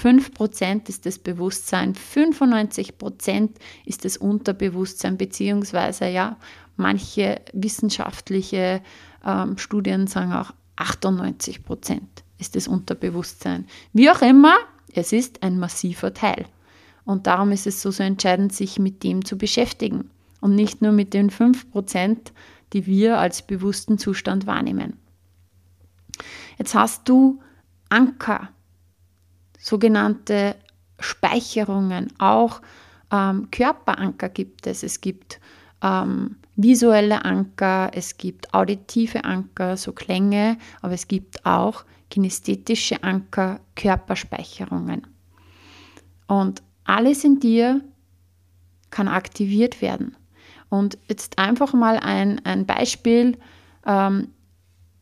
5% 0.00 0.88
ist 0.88 1.04
das 1.04 1.18
Bewusstsein, 1.18 1.94
95% 1.94 3.50
ist 3.84 4.04
das 4.04 4.16
Unterbewusstsein, 4.16 5.18
beziehungsweise 5.18 6.08
ja, 6.08 6.38
manche 6.82 7.40
wissenschaftliche 7.52 8.82
ähm, 9.24 9.56
Studien 9.58 10.06
sagen 10.06 10.32
auch 10.32 10.52
98% 10.76 12.00
ist 12.38 12.56
das 12.56 12.68
Unterbewusstsein. 12.68 13.66
Wie 13.92 14.10
auch 14.10 14.20
immer, 14.20 14.56
es 14.92 15.12
ist 15.12 15.42
ein 15.42 15.58
massiver 15.58 16.12
Teil. 16.12 16.46
Und 17.04 17.26
darum 17.26 17.52
ist 17.52 17.66
es 17.66 17.80
so, 17.80 17.90
so 17.90 18.02
entscheidend, 18.02 18.52
sich 18.52 18.78
mit 18.78 19.02
dem 19.02 19.24
zu 19.24 19.38
beschäftigen 19.38 20.10
und 20.40 20.54
nicht 20.54 20.82
nur 20.82 20.92
mit 20.92 21.14
den 21.14 21.30
5%, 21.30 22.32
die 22.72 22.86
wir 22.86 23.18
als 23.18 23.42
bewussten 23.42 23.98
Zustand 23.98 24.46
wahrnehmen. 24.46 24.98
Jetzt 26.58 26.74
hast 26.74 27.08
du 27.08 27.40
Anker, 27.88 28.50
sogenannte 29.58 30.56
Speicherungen, 30.98 32.12
auch 32.18 32.60
ähm, 33.10 33.48
Körperanker 33.50 34.28
gibt 34.28 34.66
es. 34.66 34.82
Es 34.82 35.00
gibt 35.00 35.40
ähm, 35.82 36.36
visuelle 36.62 37.24
Anker, 37.24 37.90
es 37.94 38.16
gibt 38.16 38.52
auditive 38.54 39.24
Anker, 39.24 39.76
so 39.76 39.92
Klänge, 39.92 40.58
aber 40.80 40.94
es 40.94 41.08
gibt 41.08 41.44
auch 41.44 41.84
kinästhetische 42.10 43.02
Anker, 43.02 43.60
Körperspeicherungen. 43.74 45.06
Und 46.26 46.62
alles 46.84 47.24
in 47.24 47.40
dir 47.40 47.80
kann 48.90 49.08
aktiviert 49.08 49.80
werden. 49.80 50.16
Und 50.68 50.98
jetzt 51.08 51.38
einfach 51.38 51.72
mal 51.74 51.98
ein, 51.98 52.44
ein 52.44 52.66
Beispiel. 52.66 53.38
Ähm, 53.86 54.28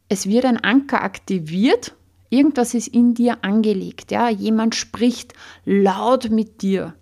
es 0.08 0.26
wird 0.26 0.44
ein 0.44 0.58
Anker 0.58 1.02
aktiviert 1.02 1.94
Irgendwas 2.30 2.74
ist 2.74 2.88
in 2.88 3.14
dir 3.14 3.38
angelegt. 3.44 4.12
Ja? 4.12 4.28
Jemand 4.28 4.76
spricht 4.76 5.34
laut 5.64 6.30
mit 6.30 6.62
dir. 6.62 6.94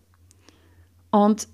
Und 1.10 1.48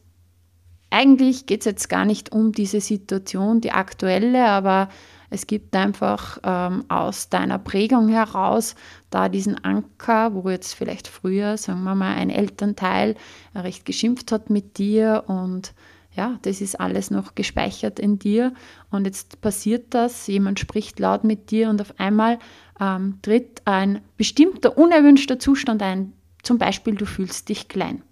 eigentlich 0.95 1.47
geht 1.47 1.63
es 1.63 1.65
jetzt 1.67 1.89
gar 1.89 2.05
nicht 2.05 2.31
um 2.31 2.53
diese 2.53 2.81
Situation, 2.81 3.61
die 3.61 3.73
aktuelle, 3.73 4.47
aber 4.47 4.89
es 5.29 5.49
gibt 5.49 5.75
einfach 5.75 6.39
ähm, 6.45 6.85
aus 6.89 7.29
deiner 7.29 7.59
Prägung 7.59 8.07
heraus 8.07 8.77
da 9.11 9.29
diesen 9.29 9.65
Anker, 9.65 10.35
wo 10.35 10.49
jetzt 10.49 10.75
vielleicht 10.75 11.09
früher, 11.09 11.57
sagen 11.57 11.83
wir 11.83 11.97
mal, 11.97 12.15
ein 12.15 12.31
Elternteil 12.31 13.17
recht 13.57 13.85
geschimpft 13.85 14.31
hat 14.31 14.51
mit 14.51 14.79
dir 14.79 15.25
und 15.27 15.75
ja, 16.13 16.39
das 16.43 16.61
ist 16.61 16.79
alles 16.79 17.11
noch 17.11 17.35
gespeichert 17.35 17.99
in 17.99 18.21
dir 18.21 18.55
und 18.93 19.05
jetzt 19.05 19.41
passiert 19.41 19.95
das, 19.95 20.29
jemand 20.29 20.61
spricht 20.61 21.01
laut 21.01 21.25
mit 21.25 21.51
dir 21.51 21.71
und 21.71 21.81
auf 21.81 21.99
einmal 21.99 22.39
ähm, 22.81 23.19
tritt 23.21 23.63
ein 23.65 24.01
bestimmter 24.17 24.79
unerwünschter 24.79 25.41
Zustand 25.41 25.83
ein, 25.83 26.13
zum 26.45 26.59
Beispiel 26.59 26.95
du 26.95 27.05
fühlst 27.05 27.49
dich 27.49 27.67
klein. 27.67 28.05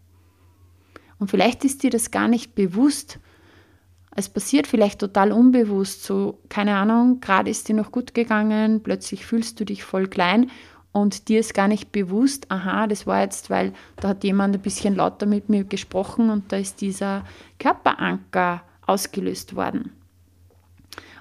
Und 1.22 1.30
vielleicht 1.30 1.64
ist 1.64 1.84
dir 1.84 1.90
das 1.90 2.10
gar 2.10 2.26
nicht 2.26 2.56
bewusst, 2.56 3.20
Es 4.16 4.28
passiert 4.28 4.66
vielleicht 4.66 4.98
total 4.98 5.30
unbewusst, 5.30 6.02
so 6.02 6.40
keine 6.48 6.74
Ahnung, 6.74 7.20
gerade 7.20 7.48
ist 7.48 7.68
dir 7.68 7.76
noch 7.76 7.92
gut 7.92 8.12
gegangen, 8.12 8.82
plötzlich 8.82 9.24
fühlst 9.24 9.60
du 9.60 9.64
dich 9.64 9.84
voll 9.84 10.08
klein 10.08 10.50
und 10.90 11.28
dir 11.28 11.38
ist 11.38 11.54
gar 11.54 11.68
nicht 11.68 11.92
bewusst, 11.92 12.50
aha, 12.50 12.88
das 12.88 13.06
war 13.06 13.20
jetzt, 13.20 13.50
weil 13.50 13.72
da 14.00 14.08
hat 14.08 14.24
jemand 14.24 14.56
ein 14.56 14.62
bisschen 14.62 14.96
lauter 14.96 15.26
mit 15.26 15.48
mir 15.48 15.62
gesprochen 15.62 16.28
und 16.28 16.50
da 16.50 16.56
ist 16.56 16.80
dieser 16.80 17.24
Körperanker 17.60 18.62
ausgelöst 18.84 19.54
worden. 19.54 19.92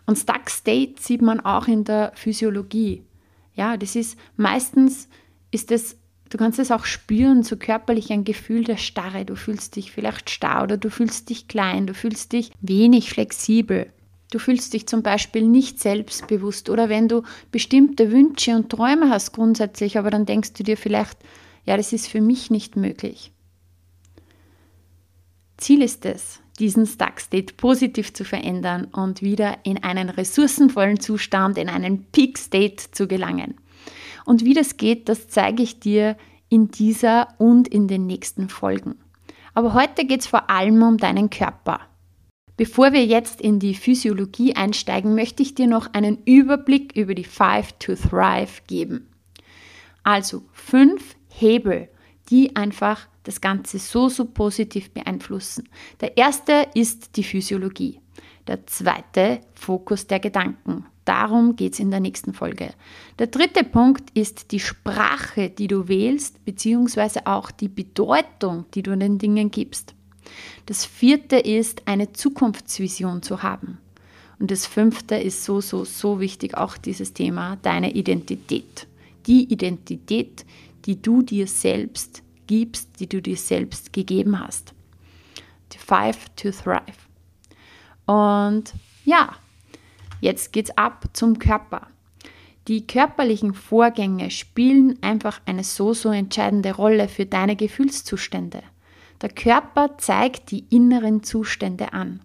Und 0.08 0.18
Stuck 0.18 0.50
State 0.50 0.96
sieht 1.00 1.22
man 1.22 1.42
auch 1.42 1.68
in 1.68 1.84
der 1.84 2.12
Physiologie. 2.16 3.06
Ja, 3.54 3.78
das 3.78 3.96
ist 3.96 4.18
meistens 4.36 5.08
ist 5.52 5.72
es 5.72 6.01
Du 6.32 6.38
kannst 6.38 6.60
es 6.60 6.72
auch 6.72 6.86
spüren, 6.86 7.44
so 7.44 7.58
körperlich 7.58 8.10
ein 8.10 8.24
Gefühl 8.24 8.64
der 8.64 8.78
Starre. 8.78 9.26
Du 9.26 9.36
fühlst 9.36 9.76
dich 9.76 9.92
vielleicht 9.92 10.30
starr 10.30 10.64
oder 10.64 10.78
du 10.78 10.90
fühlst 10.90 11.30
dich 11.30 11.50
klein, 11.50 11.88
du 11.88 11.94
fühlst 11.94 12.32
dich 12.32 12.52
wenig 12.62 13.10
flexibel. 13.10 13.92
Du 14.32 14.40
fühlst 14.40 14.74
dich 14.74 14.88
zum 14.88 15.04
Beispiel 15.04 15.46
nicht 15.46 15.82
selbstbewusst 15.82 16.70
oder 16.70 16.88
wenn 16.88 17.10
du 17.10 17.24
bestimmte 17.52 18.14
Wünsche 18.14 18.56
und 18.56 18.70
Träume 18.70 19.10
hast 19.10 19.34
grundsätzlich, 19.34 19.98
aber 19.98 20.10
dann 20.10 20.26
denkst 20.26 20.54
du 20.54 20.64
dir 20.64 20.78
vielleicht, 20.78 21.18
ja, 21.66 21.76
das 21.76 21.92
ist 21.92 22.08
für 22.08 22.22
mich 22.22 22.50
nicht 22.50 22.78
möglich. 22.78 23.34
Ziel 25.58 25.82
ist 25.82 26.06
es, 26.06 26.40
diesen 26.60 26.86
Stuck 26.86 27.20
State 27.20 27.56
positiv 27.56 28.14
zu 28.14 28.24
verändern 28.24 28.86
und 28.86 29.22
wieder 29.22 29.58
in 29.64 29.84
einen 29.84 30.10
ressourcenvollen 30.10 31.02
Zustand, 31.02 31.58
in 31.58 31.68
einen 31.68 32.06
Peak 32.06 32.38
State 32.38 32.86
zu 32.94 33.10
gelangen. 33.10 33.56
Und 34.26 34.46
wie 34.46 34.54
das 34.54 34.78
geht, 34.78 35.10
das 35.10 35.28
zeige 35.28 35.64
ich 35.64 35.80
dir 35.80 36.18
in 36.50 36.70
dieser 36.70 37.30
und 37.38 37.68
in 37.68 37.88
den 37.88 38.06
nächsten 38.08 38.50
Folgen. 38.50 38.96
Aber 39.54 39.74
heute 39.74 40.06
geht 40.06 40.22
es 40.22 40.28
vor 40.28 40.50
allem 40.50 40.82
um 40.84 40.98
deinen 40.98 41.30
Körper. 41.30 41.80
Bevor 42.58 42.94
wir 42.94 43.06
jetzt 43.06 43.42
in 43.42 43.60
die 43.60 43.74
Physiologie 43.74 44.56
einsteigen, 44.56 45.16
möchte 45.16 45.42
ich 45.42 45.56
dir 45.56 45.68
noch 45.68 45.94
einen 45.94 46.20
Überblick 46.26 46.96
über 46.96 47.16
die 47.16 47.24
Five 47.24 47.74
to 47.80 47.96
Thrive 47.96 48.62
geben. 48.68 49.08
Also 50.04 50.44
fünf 50.52 51.16
Hebel, 51.30 51.90
die 52.30 52.56
einfach 52.56 53.08
das 53.24 53.40
Ganze 53.40 53.80
so, 53.80 54.10
so 54.10 54.26
positiv 54.26 54.92
beeinflussen. 54.92 55.70
Der 56.02 56.18
erste 56.18 56.68
ist 56.74 57.16
die 57.16 57.24
Physiologie. 57.24 58.01
Der 58.48 58.66
zweite 58.68 59.42
Fokus 59.54 60.08
der 60.08 60.20
Gedanken. 60.20 60.86
Darum 61.06 61.56
geht 61.56 61.74
es 61.74 61.80
in 61.80 61.92
der 61.92 62.00
nächsten 62.00 62.34
Folge. 62.34 62.74
Der 63.20 63.28
dritte 63.28 63.64
Punkt 63.64 64.12
ist 64.12 64.52
die 64.52 64.60
Sprache, 64.60 65.50
die 65.50 65.68
du 65.68 65.88
wählst, 65.88 66.44
beziehungsweise 66.46 67.28
auch 67.28 67.52
die 67.52 67.68
Bedeutung, 67.68 68.66
die 68.74 68.84
du 68.84 68.96
den 68.98 69.18
Dingen 69.18 69.52
gibst. 69.52 69.96
Das 70.68 70.86
vierte 70.86 71.38
ist, 71.38 71.88
eine 71.88 72.14
Zukunftsvision 72.14 73.24
zu 73.24 73.44
haben. 73.44 73.80
Und 74.40 74.52
das 74.52 74.66
fünfte 74.66 75.16
ist 75.16 75.44
so, 75.44 75.62
so, 75.62 75.86
so 75.86 76.20
wichtig, 76.20 76.56
auch 76.58 76.78
dieses 76.78 77.14
Thema, 77.14 77.58
deine 77.62 77.94
Identität. 77.94 78.88
Die 79.28 79.52
Identität, 79.52 80.46
die 80.86 81.02
du 81.02 81.22
dir 81.22 81.46
selbst 81.46 82.24
gibst, 82.48 83.00
die 83.00 83.08
du 83.08 83.22
dir 83.22 83.38
selbst 83.38 83.94
gegeben 83.94 84.40
hast. 84.40 84.74
Die 85.74 85.78
Five 85.78 86.30
to 86.36 86.52
Thrive. 86.52 87.11
Und 88.12 88.74
ja, 89.06 89.36
Jetzt 90.22 90.54
geht's 90.54 90.78
ab 90.78 91.06
zum 91.14 91.40
Körper. 91.40 91.88
Die 92.68 92.86
körperlichen 92.86 93.56
Vorgänge 93.56 94.30
spielen 94.30 95.00
einfach 95.02 95.42
eine 95.48 95.64
so, 95.64 95.94
so 95.94 96.10
entscheidende 96.12 96.76
Rolle 96.76 97.08
für 97.08 97.26
deine 97.26 97.56
Gefühlszustände. 97.56 98.62
Der 99.22 99.30
Körper 99.30 99.98
zeigt 99.98 100.52
die 100.52 100.66
inneren 100.70 101.24
Zustände 101.24 101.92
an. 101.94 102.22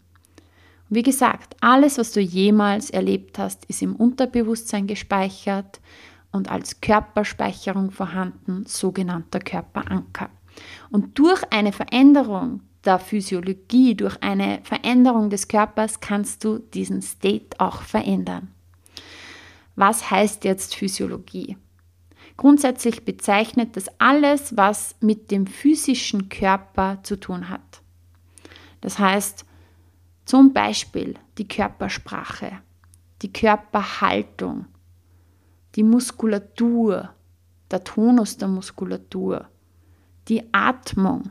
wie 0.89 1.03
gesagt, 1.03 1.57
alles, 1.61 1.99
was 1.99 2.13
du 2.13 2.21
jemals 2.21 2.91
erlebt 2.91 3.41
hast, 3.41 3.65
ist 3.65 3.83
im 3.83 3.97
Unterbewusstsein 3.97 4.87
gespeichert 4.87 5.81
und 6.31 6.49
als 6.49 6.81
Körperspeicherung 6.81 7.91
vorhanden, 7.91 8.67
sogenannter 8.67 9.41
Körperanker. 9.41 10.29
Und 10.91 11.19
durch 11.19 11.43
eine 11.51 11.73
Veränderung 11.73 12.61
der 12.87 12.99
Physiologie, 12.99 13.95
durch 13.95 14.23
eine 14.23 14.61
Veränderung 14.63 15.31
des 15.31 15.49
Körpers 15.49 16.01
kannst 16.01 16.45
du 16.45 16.59
diesen 16.59 17.03
State 17.03 17.59
auch 17.59 17.83
verändern. 17.83 18.53
Was 19.75 20.11
heißt 20.11 20.45
jetzt 20.45 20.75
Physiologie? 20.75 21.57
Grundsätzlich 22.37 23.05
bezeichnet 23.05 23.77
das 23.77 23.89
alles, 23.99 24.57
was 24.57 24.95
mit 25.01 25.31
dem 25.31 25.47
physischen 25.47 26.29
Körper 26.29 27.01
zu 27.03 27.17
tun 27.17 27.49
hat. 27.49 27.83
Das 28.81 28.99
heißt 28.99 29.45
zum 30.25 30.53
Beispiel 30.53 31.15
die 31.39 31.49
Körpersprache, 31.49 32.61
die 33.23 33.33
Körperhaltung, 33.33 34.67
die 35.75 35.83
Muskulatur, 35.83 37.11
der 37.71 37.85
Tonus 37.85 38.37
der 38.37 38.49
Muskulatur, 38.49 39.49
die 40.29 40.43
Atmung, 40.53 41.31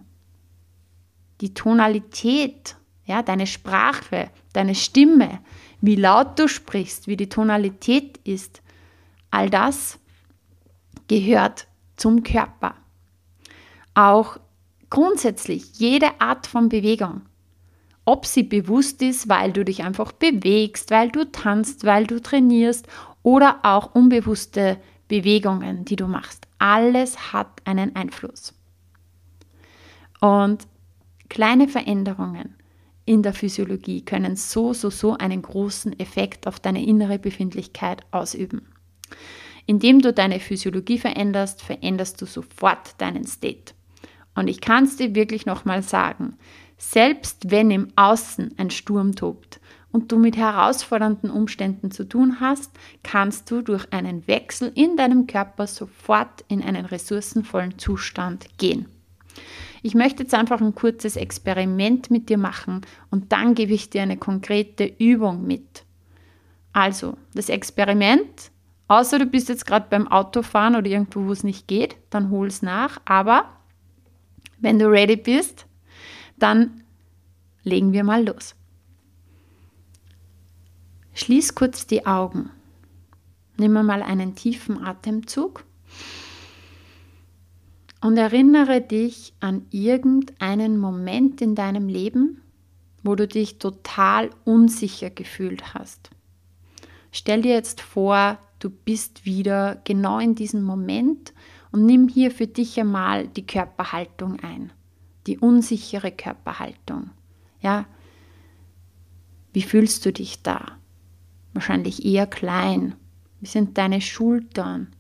die 1.42 1.54
Tonalität, 1.54 2.76
ja, 3.06 3.22
deine 3.22 3.48
Sprache, 3.48 4.30
deine 4.54 4.76
Stimme, 4.76 5.40
wie 5.82 5.96
laut 5.96 6.40
du 6.40 6.48
sprichst, 6.48 7.08
wie 7.08 7.18
die 7.18 7.30
Tonalität 7.30 8.20
ist, 8.24 8.62
all 9.32 9.50
das 9.50 10.00
gehört 11.08 11.68
zum 11.96 12.24
Körper. 12.24 12.76
Auch 13.94 14.38
grundsätzlich 14.90 15.78
jede 15.78 16.20
Art 16.20 16.48
von 16.48 16.70
Bewegung, 16.70 17.22
ob 18.06 18.26
sie 18.26 18.44
bewusst 18.44 19.02
ist, 19.02 19.30
weil 19.30 19.52
du 19.52 19.66
dich 19.66 19.84
einfach 19.84 20.12
bewegst, 20.12 20.92
weil 20.92 21.10
du 21.10 21.30
tanzt, 21.32 21.86
weil 21.86 22.08
du 22.08 22.22
trainierst 22.22 22.88
oder 23.24 23.60
auch 23.64 23.96
unbewusste 23.96 24.78
Bewegungen, 25.08 25.86
die 25.86 25.96
du 25.96 26.08
machst, 26.08 26.48
alles 26.60 27.34
hat 27.34 27.62
einen 27.66 27.96
Einfluss. 27.96 28.54
Und 30.22 30.68
Kleine 31.30 31.68
Veränderungen 31.68 32.56
in 33.06 33.22
der 33.22 33.34
Physiologie 33.34 34.04
können 34.04 34.36
so, 34.36 34.74
so, 34.74 34.90
so 34.90 35.14
einen 35.14 35.42
großen 35.42 36.00
Effekt 36.00 36.48
auf 36.48 36.60
deine 36.60 36.86
innere 36.86 37.20
Befindlichkeit 37.20 38.04
ausüben. 38.12 38.68
Indem 39.68 40.02
du 40.02 40.14
deine 40.14 40.40
Physiologie 40.40 41.00
veränderst, 41.00 41.62
veränderst 41.62 42.22
du 42.22 42.26
sofort 42.26 43.00
deinen 43.00 43.26
State. 43.26 43.74
Und 44.36 44.48
ich 44.48 44.62
kann 44.62 44.84
es 44.84 44.98
dir 44.98 45.16
wirklich 45.16 45.46
nochmal 45.46 45.82
sagen, 45.82 46.38
selbst 46.78 47.52
wenn 47.52 47.72
im 47.72 47.88
Außen 47.96 48.56
ein 48.58 48.70
Sturm 48.70 49.16
tobt 49.16 49.60
und 49.92 50.12
du 50.12 50.20
mit 50.20 50.36
herausfordernden 50.36 51.30
Umständen 51.30 51.90
zu 51.90 52.04
tun 52.04 52.40
hast, 52.42 52.72
kannst 53.02 53.50
du 53.50 53.62
durch 53.62 53.92
einen 53.94 54.28
Wechsel 54.28 54.72
in 54.76 54.98
deinem 54.98 55.26
Körper 55.26 55.68
sofort 55.68 56.44
in 56.48 56.62
einen 56.62 56.86
ressourcenvollen 56.86 57.80
Zustand 57.80 58.58
gehen. 58.58 58.88
Ich 59.86 59.94
möchte 59.94 60.24
jetzt 60.24 60.34
einfach 60.34 60.62
ein 60.62 60.74
kurzes 60.74 61.16
Experiment 61.16 62.10
mit 62.10 62.28
dir 62.30 62.40
machen 62.40 62.82
und 63.12 63.32
dann 63.32 63.54
gebe 63.54 63.76
ich 63.76 63.92
dir 63.92 64.02
eine 64.02 64.18
konkrete 64.18 64.84
Übung 64.84 65.46
mit. 65.46 65.86
Also, 66.74 67.18
das 67.36 67.50
Experiment, 67.50 68.50
außer 68.88 69.20
du 69.20 69.28
bist 69.28 69.48
jetzt 69.48 69.68
gerade 69.68 69.86
beim 69.88 70.08
Autofahren 70.08 70.76
oder 70.76 70.88
irgendwo, 70.88 71.28
wo 71.28 71.32
es 71.32 71.44
nicht 71.44 71.68
geht, 71.68 71.98
dann 72.10 72.32
hol 72.32 72.48
es 72.48 72.64
nach. 72.64 73.00
Aber 73.06 73.46
wenn 74.58 74.80
du 74.80 74.90
ready 74.90 75.18
bist, 75.18 75.68
dann 76.40 76.82
legen 77.62 77.94
wir 77.94 78.04
mal 78.04 78.26
los. 78.26 78.56
Schließ 81.14 81.54
kurz 81.54 81.86
die 81.86 82.08
Augen. 82.08 82.50
Nimm 83.58 83.74
mal 83.74 84.02
einen 84.02 84.34
tiefen 84.34 84.84
Atemzug 84.84 85.64
und 88.06 88.18
erinnere 88.18 88.82
dich 88.82 89.34
an 89.40 89.66
irgendeinen 89.72 90.78
Moment 90.78 91.42
in 91.42 91.56
deinem 91.56 91.88
Leben, 91.88 92.40
wo 93.02 93.16
du 93.16 93.28
dich 93.28 93.58
total 93.58 94.30
unsicher 94.44 95.10
gefühlt 95.10 95.74
hast. 95.74 96.12
Stell 97.12 97.42
dir 97.42 97.54
jetzt 97.54 97.82
vor, 97.82 98.38
du 98.60 98.70
bist 98.70 99.26
wieder 99.26 99.82
genau 99.86 100.20
in 100.20 100.36
diesem 100.36 100.62
Moment 100.62 101.34
und 101.72 101.88
nimm 101.88 102.08
hier 102.08 102.30
für 102.30 102.46
dich 102.46 102.80
einmal 102.80 103.28
die 103.28 103.48
Körperhaltung 103.48 104.40
ein, 104.40 104.72
die 105.26 105.40
unsichere 105.40 106.12
Körperhaltung. 106.12 107.10
Ja, 107.60 107.88
wie 109.52 109.64
fühlst 109.64 110.06
du 110.06 110.14
dich 110.14 110.44
da? 110.44 110.78
Wahrscheinlich 111.54 112.06
eher 112.06 112.28
klein. 112.28 112.94
Wie 113.40 113.48
sind 113.48 113.80
deine 113.80 114.00
Schultern? 114.00 114.94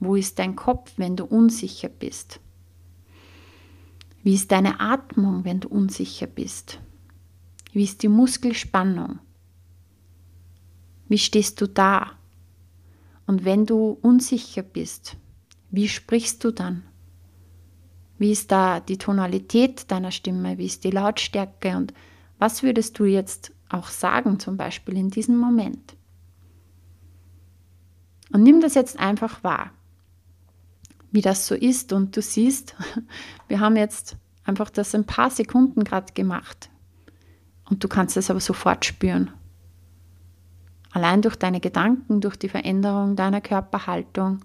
Wo 0.00 0.16
ist 0.16 0.40
dein 0.40 0.56
Kopf, 0.56 0.94
wenn 0.96 1.14
du 1.14 1.24
unsicher 1.24 1.88
bist? 1.88 2.40
Wie 4.28 4.34
ist 4.34 4.52
deine 4.52 4.78
Atmung, 4.78 5.46
wenn 5.46 5.60
du 5.60 5.68
unsicher 5.68 6.26
bist? 6.26 6.80
Wie 7.72 7.84
ist 7.84 8.02
die 8.02 8.08
Muskelspannung? 8.08 9.20
Wie 11.08 11.16
stehst 11.16 11.62
du 11.62 11.66
da? 11.66 12.10
Und 13.26 13.46
wenn 13.46 13.64
du 13.64 13.96
unsicher 14.02 14.60
bist, 14.60 15.16
wie 15.70 15.88
sprichst 15.88 16.44
du 16.44 16.50
dann? 16.50 16.82
Wie 18.18 18.30
ist 18.30 18.52
da 18.52 18.80
die 18.80 18.98
Tonalität 18.98 19.90
deiner 19.90 20.10
Stimme? 20.10 20.58
Wie 20.58 20.66
ist 20.66 20.84
die 20.84 20.90
Lautstärke? 20.90 21.74
Und 21.78 21.94
was 22.38 22.62
würdest 22.62 22.98
du 22.98 23.06
jetzt 23.06 23.54
auch 23.70 23.88
sagen, 23.88 24.38
zum 24.38 24.58
Beispiel 24.58 24.98
in 24.98 25.08
diesem 25.08 25.38
Moment. 25.38 25.96
Und 28.30 28.42
nimm 28.42 28.60
das 28.60 28.74
jetzt 28.74 28.98
einfach 28.98 29.42
wahr, 29.42 29.70
wie 31.10 31.20
das 31.20 31.46
so 31.46 31.54
ist. 31.54 31.92
Und 31.92 32.16
du 32.16 32.22
siehst, 32.22 32.74
wir 33.48 33.60
haben 33.60 33.76
jetzt 33.76 34.16
einfach 34.44 34.70
das 34.70 34.94
ein 34.94 35.04
paar 35.04 35.30
Sekunden 35.30 35.84
gerade 35.84 36.12
gemacht. 36.12 36.70
Und 37.68 37.84
du 37.84 37.88
kannst 37.88 38.16
es 38.16 38.30
aber 38.30 38.40
sofort 38.40 38.84
spüren. 38.84 39.30
Allein 40.90 41.20
durch 41.20 41.36
deine 41.36 41.60
Gedanken, 41.60 42.20
durch 42.20 42.36
die 42.36 42.48
Veränderung 42.48 43.14
deiner 43.14 43.42
Körperhaltung, 43.42 44.40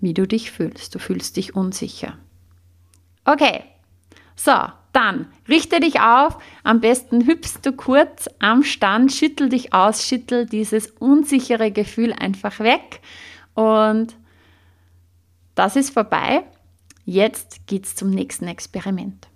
wie 0.00 0.14
du 0.14 0.26
dich 0.26 0.50
fühlst. 0.50 0.94
Du 0.94 0.98
fühlst 0.98 1.36
dich 1.36 1.54
unsicher. 1.54 2.16
Okay, 3.26 3.62
so, 4.34 4.54
dann 4.92 5.26
richte 5.48 5.80
dich 5.80 6.00
auf. 6.00 6.38
Am 6.64 6.80
besten 6.80 7.26
hüpfst 7.26 7.60
du 7.62 7.72
kurz 7.72 8.28
am 8.38 8.62
Stand, 8.62 9.12
schüttel 9.12 9.50
dich 9.50 9.74
aus, 9.74 10.06
schüttel 10.06 10.46
dieses 10.46 10.90
unsichere 10.92 11.70
Gefühl 11.70 12.14
einfach 12.14 12.58
weg. 12.60 13.00
Und 13.54 14.16
das 15.60 15.76
ist 15.76 15.90
vorbei. 15.90 16.42
Jetzt 17.04 17.66
geht's 17.66 17.94
zum 17.94 18.08
nächsten 18.08 18.48
Experiment. 18.48 19.28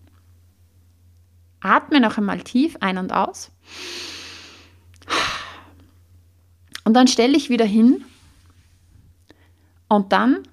Atme 1.60 2.00
noch 2.00 2.16
einmal 2.16 2.40
tief 2.40 2.78
ein 2.80 2.96
und 2.96 3.12
aus. 3.12 3.52
Und 6.84 6.94
dann 6.94 7.08
stell 7.08 7.34
dich 7.34 7.50
wieder 7.50 7.66
hin. 7.66 8.06
Und 9.86 10.12
dann 10.12 10.48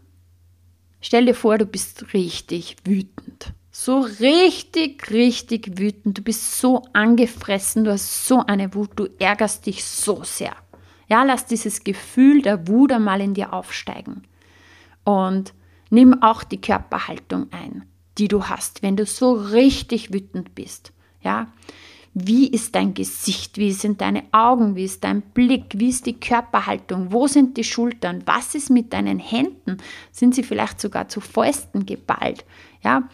stell 0.99 1.25
dir 1.25 1.35
vor, 1.35 1.57
du 1.57 1.65
bist 1.65 2.13
richtig 2.13 2.75
wütend. 2.83 3.53
So 3.71 4.01
richtig, 4.01 5.09
richtig 5.09 5.79
wütend. 5.79 6.17
Du 6.17 6.21
bist 6.21 6.59
so 6.59 6.83
angefressen, 6.91 7.85
du 7.85 7.93
hast 7.93 8.27
so 8.27 8.45
eine 8.45 8.73
Wut, 8.75 8.89
du 8.97 9.07
ärgerst 9.19 9.65
dich 9.67 9.85
so 9.85 10.25
sehr. 10.25 10.53
Ja, 11.07 11.23
lass 11.23 11.45
dieses 11.45 11.85
Gefühl 11.85 12.41
der 12.41 12.67
Wut 12.67 12.91
einmal 12.91 13.21
in 13.21 13.33
dir 13.33 13.53
aufsteigen. 13.53 14.23
Und 15.05 15.53
nimm 15.91 16.23
auch 16.23 16.43
die 16.43 16.59
Körperhaltung 16.59 17.47
ein, 17.51 17.83
die 18.17 18.27
du 18.27 18.45
hast, 18.45 18.81
wenn 18.81 18.97
du 18.97 19.05
so 19.05 19.33
richtig 19.33 20.11
wütend 20.11 20.55
bist. 20.55 20.91
Ja, 21.21 21.47
wie 22.13 22.47
ist 22.47 22.75
dein 22.75 22.93
Gesicht? 22.93 23.57
Wie 23.57 23.71
sind 23.71 24.01
deine 24.01 24.23
Augen? 24.31 24.75
Wie 24.75 24.83
ist 24.83 25.03
dein 25.03 25.21
Blick? 25.21 25.73
Wie 25.75 25.89
ist 25.89 26.05
die 26.05 26.19
Körperhaltung? 26.19 27.11
Wo 27.11 27.27
sind 27.27 27.55
die 27.55 27.63
Schultern? 27.63 28.23
Was 28.25 28.53
ist 28.53 28.69
mit 28.69 28.91
deinen 28.91 29.19
Händen? 29.19 29.77
Sind 30.11 30.35
sie 30.35 30.43
vielleicht 30.43 30.81
sogar 30.81 31.07
zu 31.07 31.21
Fäusten 31.21 31.85
geballt? 31.85 32.43
Ja, 32.83 33.07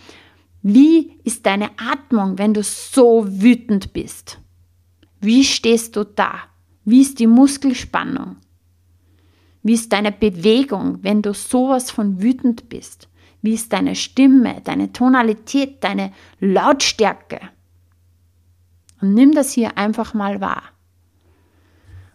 wie 0.63 1.19
ist 1.23 1.45
deine 1.45 1.69
Atmung, 1.77 2.39
wenn 2.39 2.53
du 2.53 2.63
so 2.63 3.25
wütend 3.27 3.93
bist? 3.93 4.39
Wie 5.19 5.43
stehst 5.43 5.95
du 5.95 6.03
da? 6.03 6.39
Wie 6.83 7.01
ist 7.01 7.19
die 7.19 7.27
Muskelspannung? 7.27 8.37
Wie 9.67 9.73
ist 9.73 9.91
deine 9.91 10.13
Bewegung, 10.13 10.99
wenn 11.01 11.21
du 11.21 11.33
sowas 11.33 11.91
von 11.91 12.21
wütend 12.21 12.69
bist? 12.69 13.09
Wie 13.41 13.53
ist 13.53 13.73
deine 13.73 13.95
Stimme, 13.95 14.61
deine 14.63 14.93
Tonalität, 14.93 15.83
deine 15.83 16.13
Lautstärke? 16.39 17.41
Und 19.01 19.13
nimm 19.13 19.33
das 19.33 19.51
hier 19.51 19.77
einfach 19.77 20.13
mal 20.13 20.39
wahr. 20.39 20.63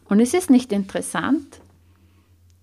Und 0.07 0.21
es 0.21 0.33
ist 0.33 0.49
nicht 0.49 0.73
interessant, 0.73 1.61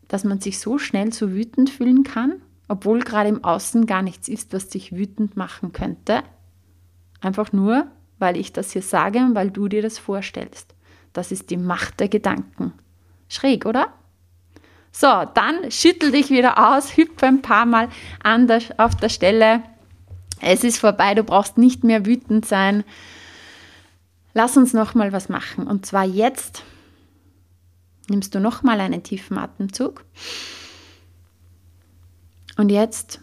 dass 0.08 0.24
man 0.24 0.42
sich 0.42 0.58
so 0.58 0.80
schnell 0.80 1.14
so 1.14 1.34
wütend 1.34 1.70
fühlen 1.70 2.02
kann, 2.02 2.42
obwohl 2.68 3.02
gerade 3.02 3.30
im 3.30 3.44
Außen 3.44 3.86
gar 3.86 4.02
nichts 4.02 4.28
ist, 4.28 4.54
was 4.54 4.70
dich 4.70 4.96
wütend 4.96 5.38
machen 5.38 5.72
könnte. 5.72 6.24
Einfach 7.22 7.54
nur, 7.54 7.86
weil 8.18 8.38
ich 8.38 8.54
das 8.54 8.72
hier 8.72 8.82
sage 8.82 9.20
und 9.20 9.36
weil 9.36 9.52
du 9.52 9.68
dir 9.68 9.84
das 9.84 10.00
vorstellst. 10.00 10.74
Das 11.14 11.32
ist 11.32 11.52
die 11.52 11.58
Macht 11.58 12.00
der 12.00 12.10
Gedanken. 12.10 12.74
Schräg, 13.28 13.68
oder? 13.68 13.94
So, 14.92 15.08
dann 15.34 15.72
schüttel 15.72 16.12
dich 16.12 16.30
wieder 16.30 16.76
aus, 16.76 16.98
hüpfe 16.98 17.28
ein 17.28 17.42
paar 17.42 17.66
Mal 17.66 17.90
an 18.24 18.48
der, 18.48 18.62
auf 18.78 18.96
der 18.96 19.10
Stelle. 19.10 19.64
Es 20.42 20.64
ist 20.64 20.80
vorbei, 20.80 21.16
du 21.16 21.24
brauchst 21.24 21.58
nicht 21.58 21.84
mehr 21.84 22.06
wütend 22.06 22.46
sein. 22.46 22.84
Lass 24.34 24.58
uns 24.58 24.74
noch 24.74 24.96
mal 24.96 25.12
was 25.12 25.30
machen. 25.30 25.68
Und 25.68 25.86
zwar 25.86 26.06
jetzt 26.06 26.64
nimmst 28.10 28.34
du 28.36 28.40
noch 28.40 28.64
mal 28.64 28.80
einen 28.80 29.04
tiefen 29.04 29.38
Atemzug. 29.38 30.04
Und 32.58 32.70
jetzt 32.70 33.22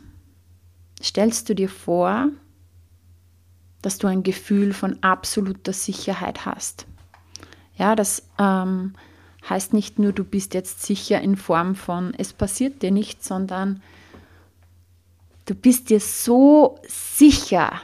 stellst 1.02 1.48
du 1.48 1.55
dir 1.55 1.68
vor, 1.68 2.29
dass 3.83 3.98
du 3.98 4.07
ein 4.07 4.22
Gefühl 4.22 4.72
von 4.72 5.02
absoluter 5.02 5.72
Sicherheit 5.72 6.46
hast. 6.46 6.87
Ja, 7.76 7.94
das 7.94 8.22
ähm, 8.38 8.94
heißt 9.48 9.72
nicht 9.72 9.98
nur, 9.98 10.12
du 10.12 10.24
bist 10.24 10.54
jetzt 10.54 10.82
sicher 10.82 11.20
in 11.20 11.37
Form 11.37 11.74
von, 11.74 12.14
es 12.14 12.32
passiert 12.32 12.82
dir 12.82 12.90
nichts, 12.90 13.28
sondern 13.28 13.82
du 15.46 15.54
bist 15.54 15.90
dir 15.90 16.00
so 16.00 16.78
sicher, 16.87 17.80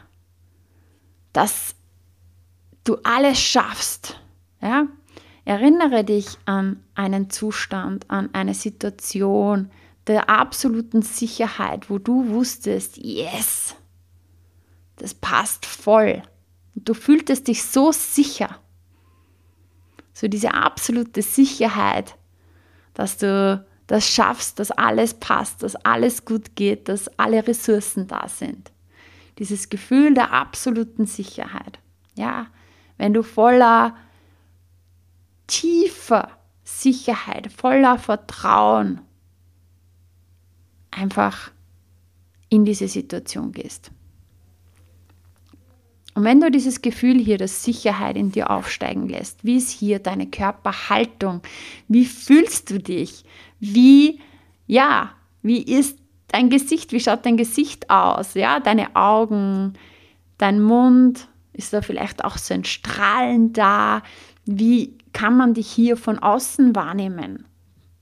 dass 1.33 1.75
du 2.85 2.96
alles 3.05 3.40
schaffst. 3.40 4.20
Ja? 4.61 4.87
Erinnere 5.44 6.05
dich 6.05 6.27
an 6.44 6.83
einen 6.94 7.31
Zustand, 7.31 8.11
an 8.11 8.31
eine 8.33 8.55
Situation 8.55 9.70
der 10.07 10.29
absoluten 10.29 11.03
Sicherheit, 11.03 11.90
wo 11.90 11.98
du 11.98 12.29
wusstest, 12.29 12.98
yes, 12.98 13.77
das 14.96 15.14
passt 15.14 15.66
voll. 15.66 16.22
Und 16.75 16.88
du 16.88 16.94
fühltest 16.94 17.48
dich 17.48 17.64
so 17.64 17.92
sicher. 17.92 18.59
So 20.12 20.29
diese 20.29 20.55
absolute 20.55 21.22
Sicherheit, 21.22 22.16
dass 22.94 23.16
du 23.18 23.64
das 23.87 24.09
schaffst, 24.09 24.59
dass 24.59 24.70
alles 24.70 25.14
passt, 25.14 25.62
dass 25.62 25.77
alles 25.77 26.25
gut 26.25 26.57
geht, 26.57 26.88
dass 26.88 27.09
alle 27.18 27.46
Ressourcen 27.46 28.07
da 28.07 28.29
sind. 28.29 28.70
Dieses 29.38 29.68
Gefühl 29.68 30.14
der 30.14 30.33
absoluten 30.33 31.07
Sicherheit. 31.07 31.79
Ja, 32.14 32.46
wenn 32.98 33.14
du 33.14 33.22
voller 33.22 33.96
tiefer 35.46 36.31
Sicherheit, 36.62 37.51
voller 37.53 37.98
Vertrauen 37.98 39.01
einfach 40.90 41.51
in 42.48 42.64
diese 42.64 42.88
Situation 42.88 43.53
gehst. 43.53 43.90
Und 46.14 46.25
wenn 46.25 46.40
du 46.40 46.51
dieses 46.51 46.83
Gefühl 46.83 47.18
hier 47.18 47.38
der 47.38 47.48
Sicherheit 47.48 48.16
in 48.16 48.33
dir 48.33 48.51
aufsteigen 48.51 49.09
lässt, 49.09 49.44
wie 49.44 49.57
ist 49.57 49.70
hier 49.70 49.98
deine 49.98 50.27
Körperhaltung? 50.27 51.40
Wie 51.88 52.05
fühlst 52.05 52.70
du 52.70 52.79
dich? 52.79 53.25
Wie, 53.61 54.20
ja, 54.66 55.12
wie 55.42 55.62
ist 55.62 55.98
dein 56.29 56.51
Gesicht? 56.51 56.92
Wie 56.92 57.01
schaut 57.01 57.25
dein 57.25 57.38
Gesicht 57.38 57.88
aus? 57.88 58.35
Ja, 58.35 58.61
deine 58.61 58.94
Augen, 58.94 59.75
dein 60.37 60.62
Mund, 60.62 61.29
ist 61.55 61.72
da 61.72 61.83
vielleicht 61.83 62.25
auch 62.25 62.38
so 62.38 62.55
ein 62.55 62.64
Strahlen 62.64 63.53
da? 63.53 64.03
Wie 64.44 64.98
kann 65.12 65.37
man 65.37 65.55
dich 65.55 65.70
hier 65.70 65.96
von 65.96 66.18
außen 66.18 66.75
wahrnehmen? 66.75 67.46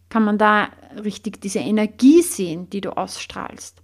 Kann 0.09 0.25
man 0.25 0.39
da 0.39 0.69
richtig 1.05 1.41
diese 1.41 1.61
Energie 1.61 2.23
sehen, 2.23 2.71
die 2.71 2.81
du 2.81 2.97
ausstrahlst? 2.97 3.81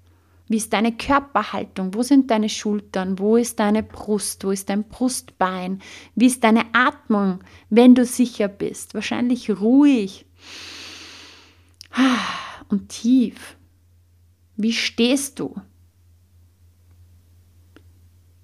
Wie 0.48 0.58
ist 0.58 0.72
deine 0.72 0.96
Körperhaltung? 0.96 1.94
Wo 1.94 2.02
sind 2.02 2.30
deine 2.30 2.48
Schultern? 2.48 3.18
Wo 3.18 3.36
ist 3.36 3.58
deine 3.58 3.82
Brust? 3.82 4.44
Wo 4.44 4.50
ist 4.50 4.68
dein 4.68 4.84
Brustbein? 4.84 5.80
Wie 6.14 6.26
ist 6.26 6.44
deine 6.44 6.64
Atmung, 6.72 7.40
wenn 7.68 7.94
du 7.94 8.04
sicher 8.04 8.46
bist? 8.48 8.94
Wahrscheinlich 8.94 9.50
ruhig 9.50 10.24
und 12.68 12.88
tief. 12.88 13.56
Wie 14.56 14.72
stehst 14.72 15.40
du? 15.40 15.54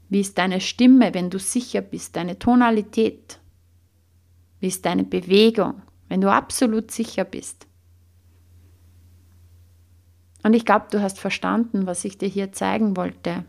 Wie 0.08 0.20
ist 0.20 0.36
deine 0.36 0.60
Stimme, 0.60 1.14
wenn 1.14 1.30
du 1.30 1.38
sicher 1.38 1.80
bist, 1.80 2.16
deine 2.16 2.38
Tonalität? 2.38 3.40
Wie 4.60 4.66
ist 4.66 4.84
deine 4.84 5.04
Bewegung, 5.04 5.82
wenn 6.08 6.20
du 6.20 6.30
absolut 6.30 6.90
sicher 6.90 7.24
bist? 7.24 7.66
Und 10.42 10.54
ich 10.54 10.64
glaube, 10.64 10.86
du 10.90 11.00
hast 11.00 11.18
verstanden, 11.18 11.86
was 11.86 12.04
ich 12.04 12.18
dir 12.18 12.28
hier 12.28 12.52
zeigen 12.52 12.96
wollte. 12.96 13.44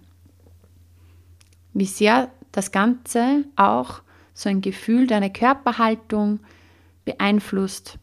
Wie 1.73 1.85
sehr 1.85 2.29
das 2.51 2.71
Ganze 2.71 3.45
auch 3.55 4.01
so 4.33 4.49
ein 4.49 4.61
Gefühl, 4.61 5.07
deine 5.07 5.31
Körperhaltung 5.31 6.39
beeinflusst 7.05 7.97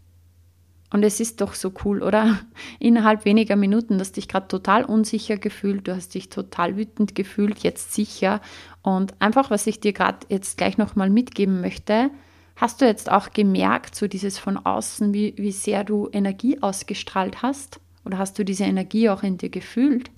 und 0.93 1.05
es 1.05 1.21
ist 1.21 1.41
doch 1.41 1.55
so 1.55 1.73
cool, 1.85 2.03
oder? 2.03 2.41
Innerhalb 2.81 3.25
weniger 3.25 3.57
Minuten, 3.57 3.95
du 3.95 4.01
hast 4.01 4.17
dich 4.17 4.29
gerade 4.29 4.49
total 4.49 4.85
unsicher 4.85 5.37
gefühlt, 5.37 5.87
du 5.87 5.95
hast 5.95 6.15
dich 6.15 6.31
total 6.31 6.77
wütend 6.77 7.15
gefühlt, 7.15 7.61
jetzt 7.61 7.95
sicher. 7.95 8.41
Und 8.83 9.15
einfach, 9.21 9.51
was 9.51 9.67
ich 9.67 9.81
dir 9.81 9.93
gerade 9.93 10.27
jetzt 10.29 10.59
gleich 10.59 10.79
nochmal 10.79 11.09
mitgeben 11.09 11.61
möchte, 11.61 12.11
hast 12.57 12.81
du 12.81 12.87
jetzt 12.87 13.11
auch 13.11 13.33
gemerkt, 13.33 13.95
so 13.95 14.09
dieses 14.09 14.39
von 14.39 14.57
außen, 14.57 15.15
wie, 15.15 15.35
wie 15.37 15.53
sehr 15.53 15.85
du 15.85 16.09
Energie 16.13 16.61
ausgestrahlt 16.61 17.43
hast? 17.43 17.81
Oder 18.05 18.19
hast 18.19 18.39
du 18.39 18.45
diese 18.45 18.65
Energie 18.65 19.09
auch 19.09 19.23
in 19.23 19.39
dir 19.39 19.51
gefühlt? 19.51 20.11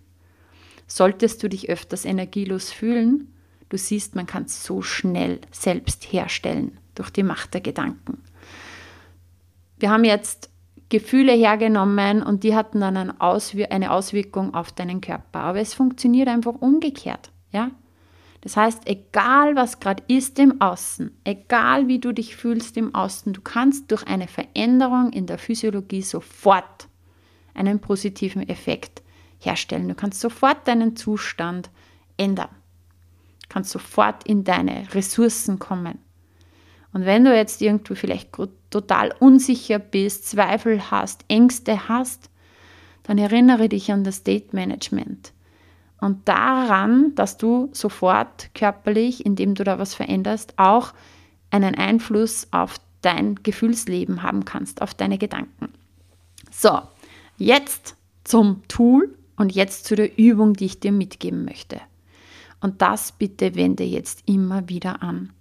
Solltest 0.86 1.42
du 1.42 1.48
dich 1.48 1.70
öfters 1.70 2.04
energielos 2.04 2.70
fühlen, 2.70 3.32
du 3.68 3.78
siehst, 3.78 4.14
man 4.14 4.26
kann 4.26 4.44
es 4.44 4.62
so 4.62 4.82
schnell 4.82 5.40
selbst 5.50 6.12
herstellen. 6.12 6.78
durch 6.94 7.08
die 7.08 7.22
Macht 7.22 7.54
der 7.54 7.62
Gedanken. 7.62 8.18
Wir 9.78 9.88
haben 9.88 10.04
jetzt 10.04 10.50
Gefühle 10.90 11.32
hergenommen 11.32 12.22
und 12.22 12.44
die 12.44 12.54
hatten 12.54 12.80
dann 12.80 12.98
eine, 12.98 13.18
Auswir 13.18 13.72
eine 13.72 13.90
Auswirkung 13.90 14.52
auf 14.52 14.72
deinen 14.72 15.00
Körper. 15.00 15.40
Aber 15.40 15.58
es 15.58 15.72
funktioniert 15.72 16.28
einfach 16.28 16.54
umgekehrt. 16.60 17.30
Ja? 17.50 17.70
Das 18.42 18.58
heißt, 18.58 18.86
egal 18.86 19.56
was 19.56 19.80
gerade 19.80 20.02
ist 20.06 20.38
im 20.38 20.60
Außen, 20.60 21.16
egal 21.24 21.88
wie 21.88 21.98
du 21.98 22.12
dich 22.12 22.36
fühlst 22.36 22.76
im 22.76 22.94
Außen, 22.94 23.32
du 23.32 23.40
kannst 23.40 23.90
durch 23.90 24.06
eine 24.06 24.28
Veränderung 24.28 25.12
in 25.12 25.26
der 25.26 25.38
Physiologie 25.38 26.02
sofort 26.02 26.88
einen 27.54 27.80
positiven 27.80 28.48
Effekt 28.48 29.02
herstellen. 29.38 29.88
Du 29.88 29.94
kannst 29.94 30.20
sofort 30.20 30.66
deinen 30.68 30.96
Zustand 30.96 31.70
ändern. 32.16 32.50
Du 33.42 33.48
kannst 33.48 33.70
sofort 33.70 34.24
in 34.26 34.44
deine 34.44 34.94
Ressourcen 34.94 35.58
kommen. 35.58 35.98
Und 36.92 37.06
wenn 37.06 37.24
du 37.24 37.34
jetzt 37.34 37.62
irgendwo 37.62 37.94
vielleicht 37.94 38.30
total 38.70 39.14
unsicher 39.18 39.78
bist, 39.78 40.28
Zweifel 40.28 40.90
hast, 40.90 41.24
Ängste 41.28 41.88
hast, 41.88 42.28
dann 43.02 43.18
erinnere 43.18 43.68
dich 43.68 43.90
an 43.90 44.04
das 44.04 44.16
State 44.16 44.48
Management 44.52 45.32
und 46.02 46.26
daran, 46.28 47.14
dass 47.14 47.36
du 47.36 47.70
sofort 47.72 48.52
körperlich, 48.54 49.24
indem 49.24 49.54
du 49.54 49.62
da 49.62 49.78
was 49.78 49.94
veränderst, 49.94 50.54
auch 50.56 50.94
einen 51.50 51.76
Einfluss 51.76 52.48
auf 52.50 52.80
dein 53.02 53.36
Gefühlsleben 53.36 54.24
haben 54.24 54.44
kannst, 54.44 54.82
auf 54.82 54.94
deine 54.94 55.16
Gedanken. 55.16 55.68
So, 56.50 56.80
jetzt 57.38 57.96
zum 58.24 58.62
Tool 58.68 59.16
und 59.36 59.54
jetzt 59.54 59.86
zu 59.86 59.96
der 59.96 60.18
Übung, 60.18 60.54
die 60.54 60.66
ich 60.66 60.80
dir 60.80 60.92
mitgeben 60.92 61.44
möchte. 61.44 61.80
Und 62.60 62.80
das 62.80 63.12
bitte 63.12 63.54
wende 63.56 63.84
jetzt 63.84 64.22
immer 64.26 64.68
wieder 64.68 65.02
an. 65.02 65.32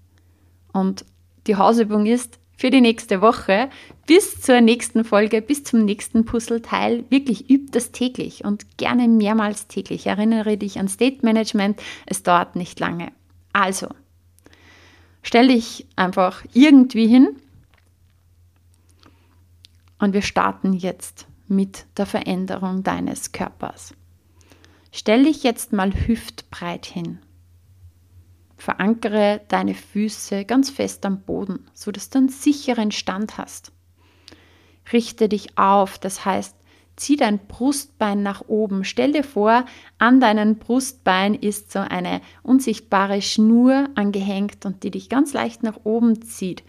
Und 0.73 1.05
die 1.47 1.55
Hausübung 1.55 2.05
ist 2.05 2.39
für 2.57 2.69
die 2.69 2.81
nächste 2.81 3.21
Woche 3.21 3.69
bis 4.05 4.39
zur 4.41 4.61
nächsten 4.61 5.03
Folge, 5.03 5.41
bis 5.41 5.63
zum 5.63 5.83
nächsten 5.83 6.25
Puzzleteil. 6.25 7.05
Wirklich 7.09 7.49
üb 7.49 7.71
das 7.71 7.91
täglich 7.91 8.45
und 8.45 8.77
gerne 8.77 9.07
mehrmals 9.07 9.67
täglich. 9.67 10.07
Erinnere 10.07 10.57
dich 10.57 10.79
an 10.79 10.87
State 10.87 11.19
Management. 11.23 11.81
Es 12.05 12.23
dauert 12.23 12.55
nicht 12.55 12.79
lange. 12.79 13.11
Also, 13.53 13.87
stell 15.23 15.47
dich 15.47 15.87
einfach 15.95 16.43
irgendwie 16.53 17.07
hin 17.07 17.29
und 19.99 20.13
wir 20.13 20.21
starten 20.21 20.73
jetzt 20.73 21.25
mit 21.51 21.85
der 21.97 22.05
Veränderung 22.05 22.81
deines 22.81 23.33
Körpers. 23.33 23.93
Stell 24.91 25.25
dich 25.25 25.43
jetzt 25.43 25.73
mal 25.73 25.91
hüftbreit 25.93 26.85
hin. 26.85 27.19
Verankere 28.57 29.41
deine 29.47 29.73
Füße 29.73 30.45
ganz 30.45 30.69
fest 30.69 31.05
am 31.05 31.21
Boden, 31.21 31.67
sodass 31.73 32.09
du 32.09 32.19
einen 32.19 32.29
sicheren 32.29 32.91
Stand 32.91 33.37
hast. 33.37 33.71
Richte 34.93 35.29
dich 35.29 35.57
auf, 35.57 35.97
das 35.99 36.25
heißt, 36.25 36.55
zieh 36.95 37.15
dein 37.15 37.39
Brustbein 37.47 38.21
nach 38.23 38.47
oben. 38.47 38.83
Stell 38.83 39.11
dir 39.13 39.23
vor, 39.23 39.65
an 39.97 40.19
deinem 40.19 40.57
Brustbein 40.57 41.33
ist 41.35 41.71
so 41.71 41.79
eine 41.79 42.21
unsichtbare 42.43 43.21
Schnur 43.21 43.89
angehängt 43.95 44.65
und 44.65 44.83
die 44.83 44.91
dich 44.91 45.09
ganz 45.09 45.33
leicht 45.33 45.63
nach 45.63 45.79
oben 45.83 46.21
zieht. 46.21 46.63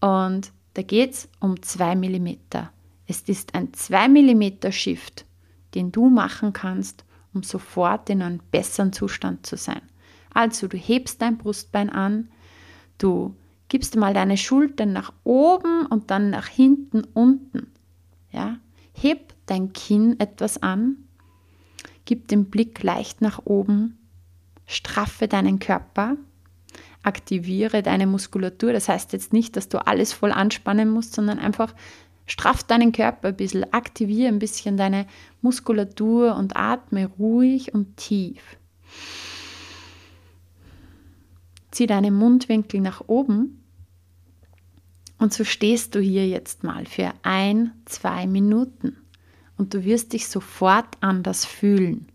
Und 0.00 0.52
da 0.74 0.82
geht 0.82 1.12
es 1.12 1.28
um 1.40 1.62
2 1.62 1.96
mm. 1.96 2.28
Es 3.06 3.22
ist 3.22 3.54
ein 3.54 3.72
2 3.72 4.08
mm 4.08 4.70
Shift, 4.70 5.24
den 5.74 5.92
du 5.92 6.08
machen 6.08 6.52
kannst, 6.52 7.04
um 7.34 7.42
sofort 7.42 8.10
in 8.10 8.22
einem 8.22 8.40
besseren 8.50 8.92
Zustand 8.92 9.46
zu 9.46 9.56
sein. 9.56 9.82
Also 10.32 10.68
du 10.68 10.76
hebst 10.76 11.20
dein 11.20 11.38
Brustbein 11.38 11.90
an, 11.90 12.28
du 12.98 13.34
gibst 13.68 13.96
mal 13.96 14.14
deine 14.14 14.36
Schultern 14.36 14.92
nach 14.92 15.12
oben 15.24 15.86
und 15.86 16.10
dann 16.10 16.30
nach 16.30 16.46
hinten 16.46 17.04
unten. 17.14 17.72
Ja? 18.30 18.58
Heb 18.92 19.34
dein 19.46 19.72
Kinn 19.72 20.20
etwas 20.20 20.62
an, 20.62 20.96
gib 22.04 22.28
den 22.28 22.50
Blick 22.50 22.82
leicht 22.82 23.20
nach 23.20 23.40
oben, 23.44 23.98
straffe 24.66 25.28
deinen 25.28 25.58
Körper, 25.58 26.16
aktiviere 27.02 27.82
deine 27.82 28.06
Muskulatur. 28.06 28.72
Das 28.72 28.88
heißt 28.88 29.12
jetzt 29.12 29.32
nicht, 29.32 29.56
dass 29.56 29.68
du 29.68 29.84
alles 29.86 30.12
voll 30.12 30.32
anspannen 30.32 30.90
musst, 30.90 31.14
sondern 31.14 31.38
einfach 31.38 31.74
straff 32.26 32.62
deinen 32.62 32.92
Körper 32.92 33.28
ein 33.28 33.36
bisschen, 33.36 33.72
aktiviere 33.72 34.28
ein 34.28 34.38
bisschen 34.38 34.76
deine 34.76 35.06
Muskulatur 35.40 36.36
und 36.36 36.56
atme 36.56 37.06
ruhig 37.18 37.74
und 37.74 37.96
tief. 37.96 38.42
Zieh 41.70 41.86
deine 41.86 42.10
Mundwinkel 42.10 42.80
nach 42.80 43.02
oben 43.06 43.62
und 45.18 45.32
so 45.32 45.44
stehst 45.44 45.94
du 45.94 46.00
hier 46.00 46.28
jetzt 46.28 46.64
mal 46.64 46.84
für 46.84 47.12
ein, 47.22 47.72
zwei 47.86 48.26
Minuten 48.26 48.96
und 49.56 49.72
du 49.72 49.84
wirst 49.84 50.12
dich 50.12 50.28
sofort 50.28 50.98
anders 51.00 51.44
fühlen. 51.44 52.11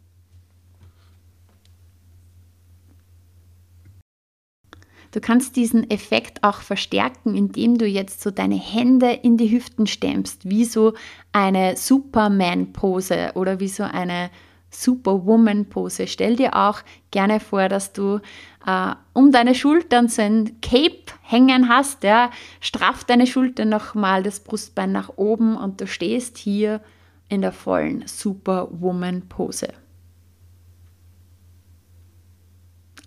Du 5.17 5.21
kannst 5.21 5.55
diesen 5.55 5.89
Effekt 5.89 6.43
auch 6.43 6.61
verstärken, 6.61 7.33
indem 7.33 7.79
du 7.79 7.87
jetzt 7.87 8.21
so 8.21 8.29
deine 8.29 8.53
Hände 8.53 9.13
in 9.13 9.35
die 9.35 9.49
Hüften 9.49 9.87
stemmst, 9.87 10.47
wie 10.47 10.63
so 10.63 10.93
eine 11.31 11.75
Superman-Pose 11.75 13.31
oder 13.33 13.59
wie 13.59 13.67
so 13.67 13.81
eine 13.81 14.29
Superwoman-Pose. 14.69 16.05
Stell 16.05 16.35
dir 16.35 16.55
auch 16.55 16.81
gerne 17.09 17.39
vor, 17.39 17.67
dass 17.67 17.93
du 17.93 18.19
äh, 18.67 18.93
um 19.13 19.31
deine 19.31 19.55
Schultern 19.55 20.07
so 20.07 20.21
ein 20.21 20.61
Cape 20.61 21.05
hängen 21.23 21.67
hast. 21.67 22.03
Ja. 22.03 22.29
Straff 22.59 23.03
deine 23.03 23.25
Schultern 23.25 23.69
nochmal, 23.69 24.21
das 24.21 24.41
Brustbein 24.41 24.91
nach 24.91 25.09
oben 25.15 25.57
und 25.57 25.81
du 25.81 25.87
stehst 25.87 26.37
hier 26.37 26.79
in 27.27 27.41
der 27.41 27.53
vollen 27.53 28.03
Superwoman-Pose. 28.05 29.69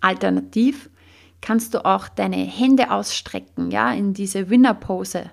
Alternativ 0.01 0.89
kannst 1.41 1.73
du 1.73 1.85
auch 1.85 2.07
deine 2.07 2.37
Hände 2.37 2.91
ausstrecken, 2.91 3.71
ja, 3.71 3.91
in 3.91 4.13
diese 4.13 4.49
Winner-Pose 4.49 5.31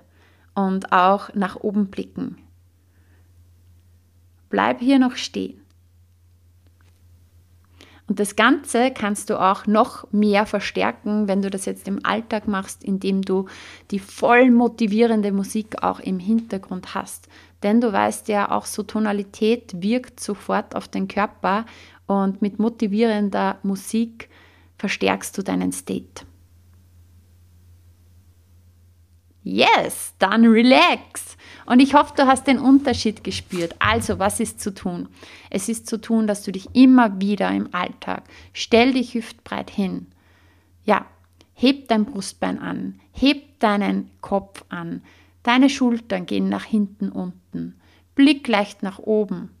und 0.55 0.91
auch 0.91 1.33
nach 1.33 1.55
oben 1.55 1.87
blicken. 1.87 2.37
Bleib 4.49 4.79
hier 4.79 4.99
noch 4.99 5.15
stehen. 5.15 5.61
Und 8.09 8.19
das 8.19 8.35
Ganze 8.35 8.89
kannst 8.89 9.29
du 9.29 9.39
auch 9.39 9.67
noch 9.67 10.11
mehr 10.11 10.47
verstärken, 10.47 11.27
wenn 11.27 11.43
du 11.43 11.51
das 11.51 11.65
jetzt 11.65 11.87
im 11.87 12.03
Alltag 12.03 12.47
machst, 12.47 12.83
indem 12.83 13.21
du 13.21 13.45
die 13.91 13.99
voll 13.99 14.49
motivierende 14.49 15.31
Musik 15.31 15.83
auch 15.83 15.99
im 15.99 16.17
Hintergrund 16.17 16.95
hast. 16.95 17.29
Denn 17.61 17.81
du 17.81 17.93
weißt 17.93 18.27
ja, 18.29 18.49
auch 18.49 18.65
so 18.65 18.81
Tonalität 18.81 19.75
wirkt 19.83 20.19
sofort 20.19 20.75
auf 20.75 20.87
den 20.87 21.07
Körper 21.07 21.67
und 22.07 22.41
mit 22.41 22.57
motivierender 22.57 23.59
Musik 23.61 24.29
verstärkst 24.79 25.37
du 25.37 25.43
deinen 25.43 25.71
State. 25.71 26.25
Yes, 29.43 30.13
dann 30.19 30.45
relax. 30.45 31.37
Und 31.65 31.79
ich 31.79 31.93
hoffe, 31.93 32.13
du 32.15 32.25
hast 32.27 32.47
den 32.47 32.59
Unterschied 32.59 33.23
gespürt. 33.23 33.75
Also, 33.79 34.19
was 34.19 34.39
ist 34.39 34.59
zu 34.59 34.73
tun? 34.73 35.07
Es 35.49 35.69
ist 35.69 35.87
zu 35.87 35.99
tun, 35.99 36.27
dass 36.27 36.43
du 36.43 36.51
dich 36.51 36.73
immer 36.73 37.21
wieder 37.21 37.49
im 37.51 37.73
Alltag, 37.73 38.23
stell 38.53 38.93
dich 38.93 39.13
hüftbreit 39.13 39.69
hin. 39.69 40.07
Ja, 40.83 41.05
heb 41.53 41.87
dein 41.89 42.05
Brustbein 42.05 42.59
an, 42.59 42.99
heb 43.11 43.59
deinen 43.59 44.09
Kopf 44.21 44.63
an, 44.69 45.03
deine 45.43 45.69
Schultern 45.69 46.25
gehen 46.25 46.49
nach 46.49 46.65
hinten 46.65 47.09
unten, 47.09 47.79
blick 48.15 48.47
leicht 48.47 48.81
nach 48.83 48.99
oben. 48.99 49.51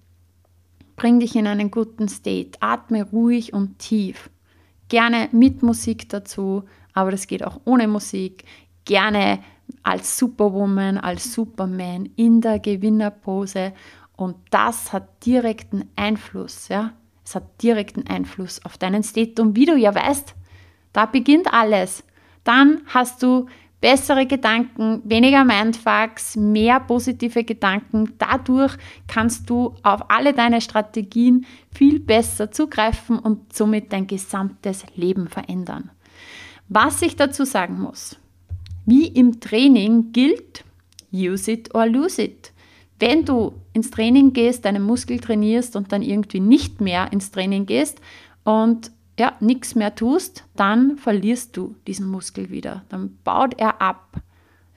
Bring 0.95 1.19
dich 1.19 1.35
in 1.35 1.47
einen 1.47 1.71
guten 1.71 2.09
State, 2.09 2.61
atme 2.61 3.03
ruhig 3.03 3.53
und 3.53 3.79
tief. 3.79 4.29
Gerne 4.89 5.29
mit 5.31 5.63
Musik 5.63 6.09
dazu, 6.09 6.63
aber 6.93 7.11
das 7.11 7.27
geht 7.27 7.43
auch 7.45 7.61
ohne 7.65 7.87
Musik. 7.87 8.43
Gerne 8.85 9.39
als 9.83 10.17
Superwoman, 10.17 10.97
als 10.97 11.33
Superman 11.33 12.09
in 12.15 12.41
der 12.41 12.59
Gewinnerpose 12.59 13.73
und 14.17 14.35
das 14.49 14.91
hat 14.91 15.25
direkten 15.25 15.85
Einfluss, 15.95 16.67
ja. 16.67 16.93
Es 17.23 17.35
hat 17.35 17.61
direkten 17.61 18.07
Einfluss 18.07 18.65
auf 18.65 18.77
deinen 18.77 19.03
State 19.03 19.55
wie 19.55 19.65
du 19.65 19.77
ja 19.77 19.93
weißt, 19.93 20.33
da 20.93 21.05
beginnt 21.05 21.53
alles. 21.53 22.03
Dann 22.43 22.81
hast 22.87 23.21
du 23.21 23.45
bessere 23.81 24.25
Gedanken, 24.25 25.01
weniger 25.05 25.45
Mindfucks, 25.45 26.35
mehr 26.35 26.79
positive 26.79 27.43
Gedanken. 27.43 28.13
Dadurch 28.17 28.75
kannst 29.07 29.49
du 29.49 29.75
auf 29.83 30.09
alle 30.09 30.33
deine 30.33 30.61
Strategien 30.61 31.45
viel 31.71 31.99
besser 31.99 32.51
zugreifen 32.51 33.19
und 33.19 33.53
somit 33.53 33.93
dein 33.93 34.07
gesamtes 34.07 34.83
Leben 34.95 35.27
verändern. 35.27 35.91
Was 36.67 37.01
ich 37.01 37.15
dazu 37.15 37.45
sagen 37.45 37.79
muss, 37.79 38.17
wie 38.85 39.07
im 39.07 39.39
Training 39.39 40.11
gilt, 40.11 40.63
use 41.11 41.51
it 41.51 41.73
or 41.73 41.85
lose 41.85 42.21
it. 42.21 42.51
Wenn 42.99 43.23
du 43.23 43.53
ins 43.71 43.91
Training 43.91 44.33
gehst, 44.33 44.65
deinen 44.65 44.83
Muskel 44.83 45.19
trainierst 45.19 45.75
und 45.75 45.91
dann 45.91 46.01
irgendwie 46.01 46.41
nicht 46.41 46.81
mehr 46.81 47.11
ins 47.13 47.31
Training 47.31 47.65
gehst 47.65 48.01
und 48.43 48.91
ja, 49.19 49.35
nichts 49.39 49.75
mehr 49.75 49.93
tust, 49.95 50.45
dann 50.55 50.97
verlierst 50.97 51.55
du 51.55 51.75
diesen 51.85 52.07
Muskel 52.07 52.49
wieder. 52.49 52.83
Dann 52.89 53.17
baut 53.23 53.59
er 53.59 53.81
ab. 53.81 54.21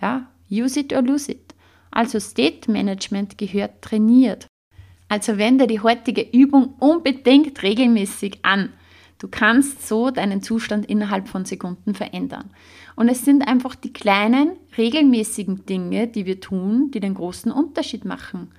Ja, 0.01 0.29
use 0.51 0.81
it 0.81 0.93
or 0.93 1.03
lose 1.03 1.31
it. 1.31 1.55
Also 1.91 2.19
State 2.19 2.71
Management 2.71 3.39
gehört 3.39 3.83
trainiert. 3.83 4.47
Also 5.09 5.39
wende 5.39 5.67
die 5.67 5.81
heutige 5.81 6.23
Übung 6.23 6.75
unbedingt 6.79 7.63
regelmäßig 7.63 8.39
an. 8.43 8.71
Du 9.19 9.29
kannst 9.29 9.87
so 9.87 10.11
deinen 10.11 10.43
Zustand 10.43 10.87
innerhalb 10.87 11.29
von 11.29 11.45
Sekunden 11.45 11.95
verändern. 11.95 12.51
Und 12.97 13.09
es 13.09 13.25
sind 13.25 13.47
einfach 13.47 13.77
die 13.77 13.93
kleinen, 13.93 14.57
regelmäßigen 14.77 15.65
Dinge, 15.65 16.09
die 16.09 16.27
wir 16.27 16.41
tun, 16.41 16.91
die 16.91 16.99
den 16.99 17.15
großen 17.15 17.53
Unterschied 17.53 18.05
machen. 18.05 18.51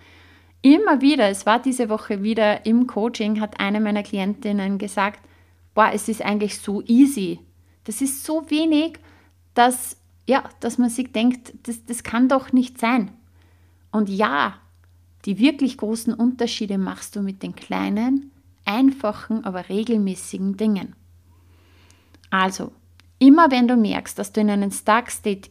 Immer 0.61 1.01
wieder, 1.01 1.27
es 1.27 1.45
war 1.45 1.61
diese 1.61 1.89
Woche 1.89 2.23
wieder 2.23 2.65
im 2.65 2.87
Coaching, 2.87 3.41
hat 3.41 3.59
eine 3.59 3.81
meiner 3.81 4.03
Klientinnen 4.03 4.77
gesagt, 4.77 5.19
boah, 5.73 5.91
es 5.93 6.07
ist 6.07 6.21
eigentlich 6.21 6.59
so 6.59 6.81
easy. 6.83 7.39
Das 7.83 8.01
ist 8.01 8.23
so 8.23 8.49
wenig, 8.49 8.99
dass, 9.53 9.97
ja, 10.27 10.43
dass 10.59 10.77
man 10.77 10.89
sich 10.89 11.11
denkt, 11.11 11.53
das, 11.63 11.85
das 11.85 12.03
kann 12.03 12.29
doch 12.29 12.51
nicht 12.53 12.79
sein. 12.79 13.11
Und 13.91 14.09
ja, 14.09 14.55
die 15.25 15.39
wirklich 15.39 15.77
großen 15.77 16.13
Unterschiede 16.13 16.77
machst 16.77 17.15
du 17.15 17.21
mit 17.21 17.43
den 17.43 17.55
kleinen, 17.55 18.31
einfachen, 18.65 19.43
aber 19.45 19.69
regelmäßigen 19.69 20.57
Dingen. 20.57 20.95
Also, 22.29 22.71
immer 23.19 23.51
wenn 23.51 23.67
du 23.67 23.75
merkst, 23.75 24.17
dass 24.17 24.33
du 24.33 24.41
in 24.41 24.49
einen 24.49 24.71
Stark 24.71 25.11
State 25.11 25.49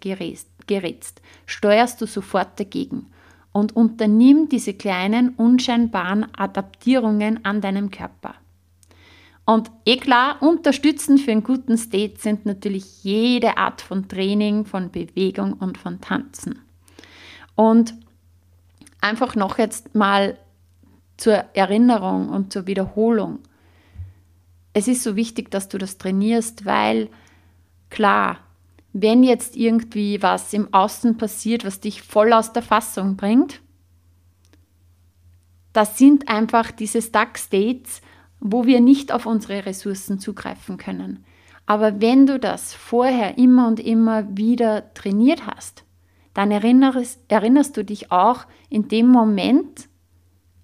gerätst, 0.66 1.22
steuerst 1.46 2.00
du 2.00 2.06
sofort 2.06 2.58
dagegen 2.58 3.06
und 3.52 3.76
unternimm 3.76 4.48
diese 4.48 4.74
kleinen, 4.74 5.30
unscheinbaren 5.36 6.26
Adaptierungen 6.34 7.44
an 7.44 7.60
deinem 7.60 7.90
Körper. 7.90 8.34
Und 9.44 9.70
eh 9.84 9.96
klar, 9.96 10.40
unterstützend 10.40 11.20
für 11.20 11.32
einen 11.32 11.42
guten 11.42 11.76
State 11.76 12.20
sind 12.20 12.46
natürlich 12.46 13.02
jede 13.02 13.56
Art 13.56 13.80
von 13.80 14.08
Training, 14.08 14.64
von 14.64 14.90
Bewegung 14.90 15.54
und 15.54 15.78
von 15.78 16.00
Tanzen. 16.00 16.60
Und 17.56 17.94
einfach 19.00 19.34
noch 19.34 19.58
jetzt 19.58 19.94
mal 19.94 20.38
zur 21.16 21.44
Erinnerung 21.54 22.28
und 22.28 22.52
zur 22.52 22.66
Wiederholung. 22.66 23.40
Es 24.72 24.88
ist 24.88 25.02
so 25.02 25.16
wichtig, 25.16 25.50
dass 25.50 25.68
du 25.68 25.76
das 25.76 25.98
trainierst, 25.98 26.64
weil 26.64 27.08
klar, 27.90 28.38
wenn 28.92 29.22
jetzt 29.22 29.56
irgendwie 29.56 30.22
was 30.22 30.52
im 30.52 30.72
Außen 30.72 31.16
passiert, 31.16 31.64
was 31.64 31.80
dich 31.80 32.02
voll 32.02 32.32
aus 32.32 32.52
der 32.52 32.62
Fassung 32.62 33.16
bringt, 33.16 33.60
das 35.72 35.98
sind 35.98 36.28
einfach 36.28 36.70
diese 36.70 37.00
Stuck 37.00 37.38
States, 37.38 38.02
wo 38.42 38.66
wir 38.66 38.80
nicht 38.80 39.12
auf 39.12 39.24
unsere 39.24 39.64
Ressourcen 39.64 40.18
zugreifen 40.18 40.76
können. 40.76 41.24
Aber 41.64 42.00
wenn 42.00 42.26
du 42.26 42.40
das 42.40 42.74
vorher 42.74 43.38
immer 43.38 43.68
und 43.68 43.78
immer 43.78 44.36
wieder 44.36 44.92
trainiert 44.94 45.46
hast, 45.46 45.84
dann 46.34 46.50
erinnerst, 46.50 47.20
erinnerst 47.28 47.76
du 47.76 47.84
dich 47.84 48.10
auch 48.10 48.46
in 48.68 48.88
dem 48.88 49.06
Moment 49.06 49.88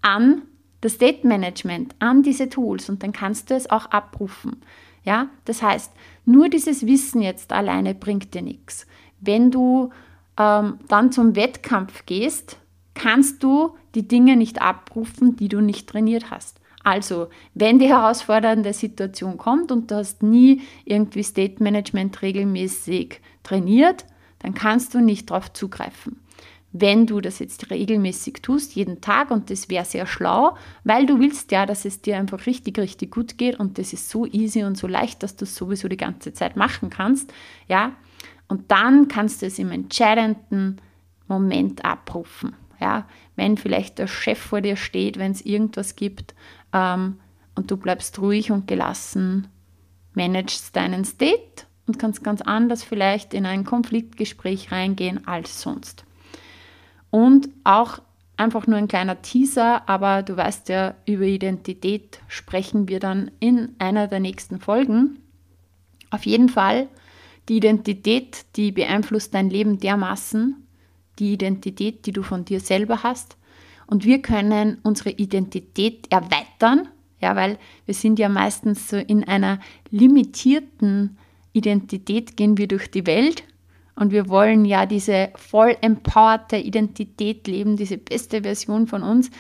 an 0.03 0.43
das 0.81 0.95
State 0.95 1.27
Management, 1.27 1.95
an 2.01 2.23
diese 2.23 2.49
Tools 2.49 2.89
und 2.89 3.03
dann 3.03 3.13
kannst 3.13 3.51
du 3.51 3.55
es 3.55 3.71
auch 3.71 3.87
abrufen. 3.87 4.57
Ja, 5.05 5.29
das 5.45 5.63
heißt, 5.63 5.93
nur 6.25 6.49
dieses 6.49 6.85
Wissen 6.85 7.23
jetzt 7.23 7.53
alleine 7.53 7.95
bringt 7.95 8.35
dir 8.35 8.43
nichts. 8.43 8.87
Wenn 9.21 9.51
du 9.51 9.91
ähm, 10.37 10.79
dann 10.89 11.13
zum 11.13 11.37
Wettkampf 11.37 12.07
gehst, 12.07 12.59
kannst 12.95 13.43
du 13.43 13.77
die 13.95 14.07
Dinge 14.07 14.37
nicht 14.37 14.61
abrufen, 14.61 15.37
die 15.37 15.49
du 15.49 15.61
nicht 15.61 15.89
trainiert 15.89 16.31
hast. 16.31 16.58
Also, 16.85 17.29
wenn 17.55 17.79
die 17.79 17.89
herausfordernde 17.89 18.73
Situation 18.73 19.37
kommt 19.37 19.73
und 19.73 19.91
du 19.91 19.97
hast 19.97 20.23
nie 20.23 20.63
irgendwie 20.85 21.23
State 21.23 21.63
Management 21.63 22.23
regelmäßig 22.23 23.21
trainiert, 23.43 24.07
dann 24.39 24.55
kannst 24.55 24.95
du 24.95 25.01
nicht 25.01 25.31
darauf 25.31 25.53
zugreifen. 25.53 26.21
Wenn 26.73 27.07
du 27.07 27.21
das 27.21 27.39
jetzt 27.39 27.71
regelmäßig 27.71 28.43
tust, 28.43 28.75
jeden 28.75 29.01
Tag, 29.01 29.31
und 29.31 29.51
das 29.51 29.71
wäre 29.71 29.87
sehr 29.87 30.07
schlau, 30.07 30.57
weil 30.85 31.07
du 31.07 31.19
willst 31.19 31.51
ja, 31.51 31.65
dass 31.65 31.85
es 31.87 32.03
dir 32.03 32.19
einfach 32.19 32.47
richtig, 32.47 32.79
richtig 32.79 33.11
gut 33.11 33.39
geht 33.39 33.59
und 33.59 33.79
das 33.79 33.93
ist 33.93 34.11
so 34.11 34.27
easy 34.27 34.65
und 34.65 34.77
so 34.77 34.87
leicht, 34.87 35.23
dass 35.23 35.35
du 35.35 35.45
es 35.45 35.57
sowieso 35.57 35.89
die 35.89 35.97
ganze 35.97 36.35
Zeit 36.35 36.57
machen 36.57 36.91
kannst, 36.91 37.33
ja, 37.69 37.93
und 38.49 38.71
dann 38.71 39.09
kannst 39.09 39.43
du 39.43 39.47
es 39.47 39.59
im 39.59 39.73
entscheidenden 39.73 40.81
Moment 41.27 41.85
abrufen. 41.85 42.55
Ja, 42.81 43.09
wenn 43.35 43.57
vielleicht 43.57 43.99
der 43.99 44.07
Chef 44.07 44.39
vor 44.39 44.61
dir 44.61 44.77
steht, 44.77 45.19
wenn 45.19 45.33
es 45.33 45.45
irgendwas 45.45 45.97
gibt 45.97 46.35
ähm, 46.73 47.19
und 47.55 47.71
du 47.71 47.77
bleibst 47.77 48.19
ruhig 48.21 48.51
und 48.51 48.67
gelassen, 48.67 49.49
managst 50.15 50.75
deinen 50.77 51.05
State 51.05 51.65
und 51.87 51.99
kannst 51.99 52.23
ganz 52.23 52.43
anders 52.43 52.85
vielleicht 52.85 53.35
in 53.35 53.47
ein 53.47 53.65
Konfliktgespräch 53.65 54.71
reingehen 54.71 55.27
als 55.27 55.61
sonst. 55.61 56.05
Und 57.11 57.49
auch 57.65 58.01
einfach 58.37 58.67
nur 58.67 58.79
ein 58.79 58.89
kleiner 58.89 59.21
Teaser, 59.23 59.89
aber 59.89 60.23
du 60.23 60.37
weißt 60.37 60.69
ja, 60.69 60.95
über 61.07 61.25
Identität 61.25 62.21
sprechen 62.29 62.89
wir 62.89 63.01
dann 63.01 63.31
in 63.41 63.75
einer 63.79 64.07
der 64.07 64.21
nächsten 64.21 64.61
Folgen. 64.61 65.19
Auf 66.11 66.27
jeden 66.27 66.49
Fall, 66.49 66.89
die 67.49 67.57
Identität, 67.57 68.45
die 68.57 68.73
beeinflusst 68.73 69.35
dein 69.35 69.51
Leben 69.51 69.79
dermaßen, 69.79 70.55
die 71.19 71.33
Identität, 71.33 72.07
die 72.07 72.13
du 72.13 72.23
von 72.23 72.45
dir 72.45 72.61
selber 72.61 73.03
hast. 73.03 73.38
Und 73.89 74.05
wir 74.05 74.23
können 74.23 74.79
unsere 74.85 75.11
Identität 75.11 76.07
erweitern, 76.11 76.89
ja, 77.21 77.35
weil 77.35 77.59
wir 77.87 77.95
sind 77.95 78.19
ja 78.19 78.29
meistens 78.29 78.89
so 78.89 78.97
in 78.97 79.25
einer 79.25 79.59
limitierten 79.91 81.17
Identität 81.53 82.37
gehen 82.37 82.59
wir 82.59 82.69
durch 82.69 82.91
die 82.91 83.07
Welt 83.07 83.43
und 83.97 84.13
wir 84.13 84.29
wollen 84.29 84.65
ja 84.65 84.87
diese 84.87 85.31
voll 85.35 85.77
empowerte 85.81 86.57
Identität 86.57 87.49
leben, 87.49 87.77
diese 87.77 87.99
beste 87.99 88.43
Version 88.43 88.87
von 88.87 89.03
uns. 89.03 89.31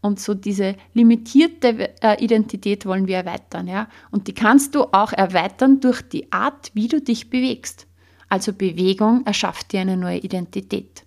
Und 0.00 0.20
so 0.20 0.32
diese 0.32 0.76
limitierte 0.94 1.90
äh, 2.02 2.22
Identität 2.22 2.86
wollen 2.86 3.08
wir 3.08 3.18
erweitern, 3.18 3.66
ja. 3.66 3.88
Und 4.10 4.28
die 4.28 4.32
kannst 4.32 4.74
du 4.74 4.84
auch 4.92 5.12
erweitern 5.12 5.80
durch 5.80 6.02
die 6.02 6.32
Art, 6.32 6.70
wie 6.72 6.88
du 6.88 7.00
dich 7.00 7.30
bewegst. 7.30 7.86
Also 8.28 8.52
Bewegung 8.52 9.26
erschafft 9.26 9.72
dir 9.72 9.80
eine 9.80 9.96
neue 9.96 10.18
Identität. 10.18 11.04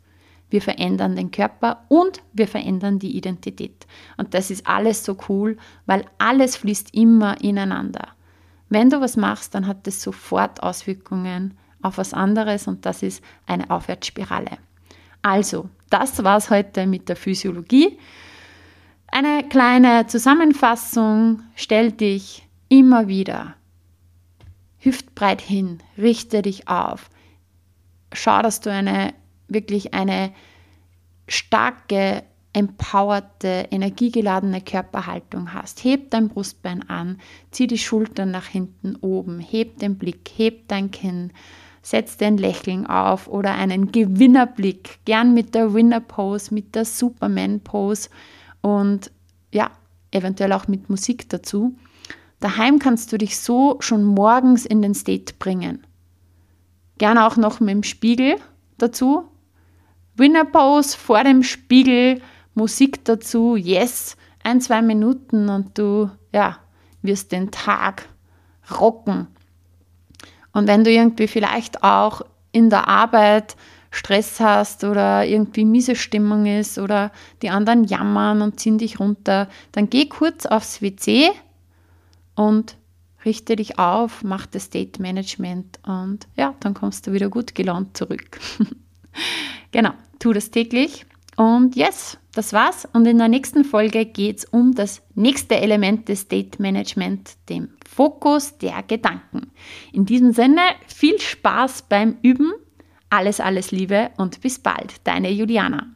Wir 0.51 0.61
verändern 0.61 1.15
den 1.15 1.31
Körper 1.31 1.83
und 1.87 2.21
wir 2.33 2.47
verändern 2.47 2.99
die 2.99 3.17
Identität. 3.17 3.87
Und 4.17 4.35
das 4.35 4.51
ist 4.51 4.67
alles 4.67 5.03
so 5.03 5.17
cool, 5.27 5.57
weil 5.87 6.05
alles 6.19 6.57
fließt 6.57 6.93
immer 6.93 7.41
ineinander. 7.41 8.09
Wenn 8.69 8.91
du 8.91 9.01
was 9.01 9.17
machst, 9.17 9.55
dann 9.55 9.65
hat 9.65 9.87
das 9.87 10.01
sofort 10.01 10.61
Auswirkungen 10.61 11.57
auf 11.81 11.97
was 11.97 12.13
anderes 12.13 12.67
und 12.67 12.85
das 12.85 13.01
ist 13.01 13.23
eine 13.47 13.69
Aufwärtsspirale. 13.71 14.59
Also, 15.23 15.69
das 15.89 16.23
war 16.23 16.37
es 16.37 16.49
heute 16.51 16.85
mit 16.85 17.09
der 17.09 17.15
Physiologie. 17.15 17.97
Eine 19.07 19.43
kleine 19.49 20.05
Zusammenfassung. 20.05 21.41
Stell 21.55 21.91
dich 21.91 22.47
immer 22.69 23.07
wieder 23.07 23.55
hüftbreit 24.81 25.41
hin, 25.41 25.79
richte 25.97 26.41
dich 26.41 26.67
auf. 26.67 27.09
Schau, 28.13 28.41
dass 28.41 28.59
du 28.59 28.71
eine 28.71 29.13
wirklich 29.53 29.93
eine 29.93 30.31
starke 31.27 32.23
empowerte, 32.53 33.67
energiegeladene 33.71 34.61
Körperhaltung 34.61 35.53
hast. 35.53 35.83
Heb 35.83 36.11
dein 36.11 36.27
Brustbein 36.27 36.87
an, 36.89 37.19
zieh 37.51 37.67
die 37.67 37.77
Schultern 37.77 38.31
nach 38.31 38.47
hinten 38.47 38.95
oben, 38.97 39.39
heb 39.39 39.77
den 39.79 39.97
Blick, 39.97 40.31
heb 40.35 40.67
dein 40.67 40.91
Kinn, 40.91 41.31
setz 41.81 42.17
dir 42.17 42.27
ein 42.27 42.37
Lächeln 42.37 42.85
auf 42.85 43.27
oder 43.27 43.53
einen 43.53 43.91
Gewinnerblick, 43.91 44.99
gern 45.05 45.33
mit 45.33 45.55
der 45.55 45.73
Winner 45.73 46.01
Pose, 46.01 46.53
mit 46.53 46.75
der 46.75 46.85
Superman 46.85 47.61
Pose 47.61 48.09
und 48.61 49.11
ja, 49.53 49.71
eventuell 50.11 50.51
auch 50.53 50.67
mit 50.67 50.89
Musik 50.89 51.29
dazu. 51.29 51.75
Daheim 52.41 52.79
kannst 52.79 53.13
du 53.13 53.17
dich 53.17 53.37
so 53.39 53.77
schon 53.79 54.03
morgens 54.03 54.65
in 54.65 54.81
den 54.81 54.93
State 54.93 55.35
bringen. 55.39 55.85
Gern 56.97 57.17
auch 57.17 57.37
noch 57.37 57.59
mit 57.59 57.69
dem 57.69 57.83
Spiegel 57.83 58.35
dazu. 58.77 59.31
Winner 60.21 60.45
Pose 60.45 60.95
vor 60.95 61.23
dem 61.23 61.41
Spiegel 61.41 62.21
Musik 62.53 63.03
dazu, 63.05 63.55
yes, 63.55 64.15
ein, 64.43 64.62
zwei 64.62 64.84
Minuten 64.84 65.49
und 65.49 65.75
du, 65.79 66.12
ja, 66.31 66.60
wirst 67.01 67.31
den 67.31 67.49
Tag 67.49 68.07
rocken. 68.79 69.25
Und 70.53 70.67
wenn 70.67 70.84
du 70.84 70.91
irgendwie 70.91 71.27
vielleicht 71.27 71.84
auch 71.84 72.21
in 72.51 72.69
der 72.69 72.88
Arbeit 72.88 73.55
Stress 73.89 74.39
hast 74.39 74.83
oder 74.83 75.25
irgendwie 75.25 75.65
miese 75.65 75.96
Stimmung 75.96 76.46
ist 76.46 76.77
oder 76.77 77.12
die 77.41 77.50
anderen 77.50 77.83
jammern 77.85 78.43
und 78.43 78.60
ziehen 78.60 78.77
dich 78.77 79.00
runter, 79.00 79.50
dann 79.71 79.89
geh 79.89 80.06
kurz 80.06 80.46
aufs 80.46 80.83
WC 80.83 81.31
und 82.35 82.77
richte 83.25 83.56
dich 83.56 83.79
auf, 83.79 84.23
mach 84.23 84.46
das 84.46 84.65
State 84.65 85.02
Management 85.02 85.79
und 85.83 86.27
ja, 86.35 86.54
dann 86.60 86.75
kommst 86.75 87.08
du 87.08 87.12
wieder 87.12 87.29
gut 87.29 87.56
gelaunt 87.56 87.98
zurück. 87.98 88.39
genau, 89.71 89.93
tu 90.22 90.34
das 90.34 90.52
täglich 90.52 91.06
Und 91.36 91.76
yes, 91.76 92.17
das 92.34 92.54
war's. 92.54 92.88
Und 92.94 93.06
in 93.08 93.17
der 93.17 93.28
nächsten 93.28 93.65
Folge 93.65 94.06
geht 94.06 94.40
es 94.40 94.46
um 94.46 94.74
das 94.74 95.02
nächste 95.15 95.56
Element 95.56 96.08
des 96.08 96.22
State 96.22 96.62
Management, 96.62 97.32
dem 97.50 97.69
Fokus 97.90 98.58
der 98.58 98.84
Gedanken. 98.84 99.52
In 99.92 100.06
diesem 100.06 100.32
Sinne, 100.32 100.62
viel 100.88 101.19
Spaß 101.19 101.84
beim 101.84 102.17
Üben. 102.22 102.52
Alles, 103.10 103.40
alles 103.40 103.72
Liebe 103.72 104.12
und 104.17 104.42
bis 104.42 104.60
bald. 104.60 104.96
Deine 105.04 105.32
Juliana. 105.32 105.88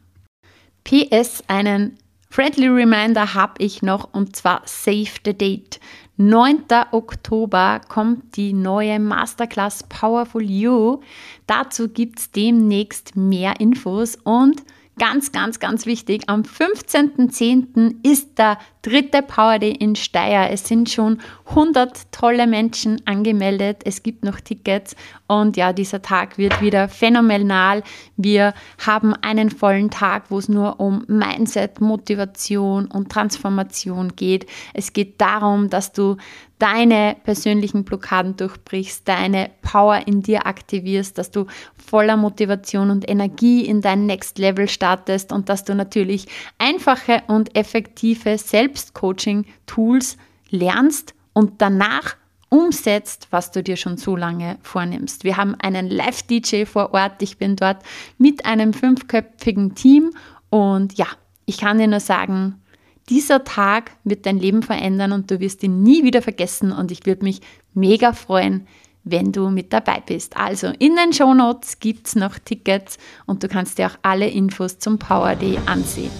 PS, 0.84 1.42
einen 1.46 1.96
Friendly 2.28 2.68
Reminder 2.68 3.34
habe 3.34 3.54
ich 3.58 3.82
noch 3.82 4.12
und 4.12 4.36
zwar 4.36 4.62
Save 4.66 5.08
the 5.24 5.32
Date. 5.32 5.80
9. 6.16 6.64
Oktober 6.92 7.80
kommt 7.88 8.36
die 8.36 8.52
neue 8.52 8.98
Masterclass 8.98 9.82
Powerful 9.84 10.42
You. 10.42 11.00
Dazu 11.46 11.88
gibt 11.88 12.18
es 12.18 12.30
demnächst 12.30 13.16
mehr 13.16 13.60
Infos 13.60 14.16
und 14.16 14.62
Ganz, 14.98 15.30
ganz, 15.30 15.60
ganz 15.60 15.84
wichtig. 15.84 16.22
Am 16.26 16.40
15.10. 16.40 17.96
ist 18.02 18.38
der 18.38 18.56
dritte 18.86 19.20
Power 19.20 19.58
Day 19.58 19.72
in 19.72 19.96
Steyr. 19.96 20.48
Es 20.50 20.68
sind 20.68 20.88
schon 20.88 21.18
100 21.48 22.12
tolle 22.12 22.46
Menschen 22.46 23.02
angemeldet. 23.04 23.82
Es 23.84 24.04
gibt 24.04 24.24
noch 24.24 24.38
Tickets 24.38 24.94
und 25.26 25.56
ja, 25.56 25.72
dieser 25.72 26.02
Tag 26.02 26.38
wird 26.38 26.60
wieder 26.60 26.88
phänomenal. 26.88 27.82
Wir 28.16 28.54
haben 28.84 29.12
einen 29.14 29.50
vollen 29.50 29.90
Tag, 29.90 30.30
wo 30.30 30.38
es 30.38 30.48
nur 30.48 30.78
um 30.78 31.04
Mindset, 31.08 31.80
Motivation 31.80 32.86
und 32.86 33.10
Transformation 33.10 34.14
geht. 34.14 34.46
Es 34.72 34.92
geht 34.92 35.20
darum, 35.20 35.68
dass 35.68 35.92
du 35.92 36.16
deine 36.58 37.16
persönlichen 37.22 37.84
Blockaden 37.84 38.36
durchbrichst, 38.36 39.06
deine 39.06 39.50
Power 39.60 40.06
in 40.06 40.22
dir 40.22 40.46
aktivierst, 40.46 41.18
dass 41.18 41.30
du 41.30 41.46
voller 41.76 42.16
Motivation 42.16 42.90
und 42.90 43.08
Energie 43.08 43.66
in 43.66 43.82
dein 43.82 44.06
Next 44.06 44.38
Level 44.38 44.66
startest 44.68 45.32
und 45.32 45.48
dass 45.48 45.64
du 45.64 45.74
natürlich 45.74 46.26
einfache 46.58 47.22
und 47.26 47.54
effektive 47.56 48.38
Selbstcoaching-Tools 48.76 50.16
lernst 50.50 51.14
und 51.32 51.60
danach 51.60 52.16
umsetzt, 52.48 53.28
was 53.30 53.50
du 53.50 53.62
dir 53.62 53.76
schon 53.76 53.96
so 53.96 54.14
lange 54.14 54.58
vornimmst. 54.62 55.24
Wir 55.24 55.36
haben 55.36 55.56
einen 55.56 55.90
Live-DJ 55.90 56.64
vor 56.64 56.94
Ort. 56.94 57.20
Ich 57.20 57.38
bin 57.38 57.56
dort 57.56 57.78
mit 58.18 58.46
einem 58.46 58.72
fünfköpfigen 58.72 59.74
Team 59.74 60.12
und 60.48 60.96
ja, 60.96 61.06
ich 61.44 61.58
kann 61.58 61.78
dir 61.78 61.88
nur 61.88 62.00
sagen, 62.00 62.62
dieser 63.08 63.44
Tag 63.44 63.92
wird 64.04 64.26
dein 64.26 64.38
Leben 64.38 64.62
verändern 64.62 65.12
und 65.12 65.30
du 65.30 65.40
wirst 65.40 65.62
ihn 65.62 65.82
nie 65.82 66.02
wieder 66.02 66.22
vergessen 66.22 66.72
und 66.72 66.90
ich 66.90 67.06
würde 67.06 67.24
mich 67.24 67.40
mega 67.74 68.12
freuen, 68.12 68.66
wenn 69.04 69.32
du 69.32 69.50
mit 69.50 69.72
dabei 69.72 70.02
bist. 70.04 70.36
Also 70.36 70.68
in 70.78 70.96
den 70.96 71.12
Show 71.12 71.34
Notes 71.34 71.78
gibt 71.78 72.08
es 72.08 72.16
noch 72.16 72.38
Tickets 72.38 72.98
und 73.26 73.42
du 73.42 73.48
kannst 73.48 73.78
dir 73.78 73.86
auch 73.86 73.98
alle 74.02 74.28
Infos 74.28 74.78
zum 74.78 74.98
Power 74.98 75.34
Day 75.36 75.58
ansehen. 75.66 76.10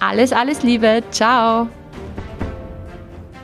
Alles, 0.00 0.32
alles 0.32 0.62
Liebe, 0.62 1.02
ciao! 1.10 1.68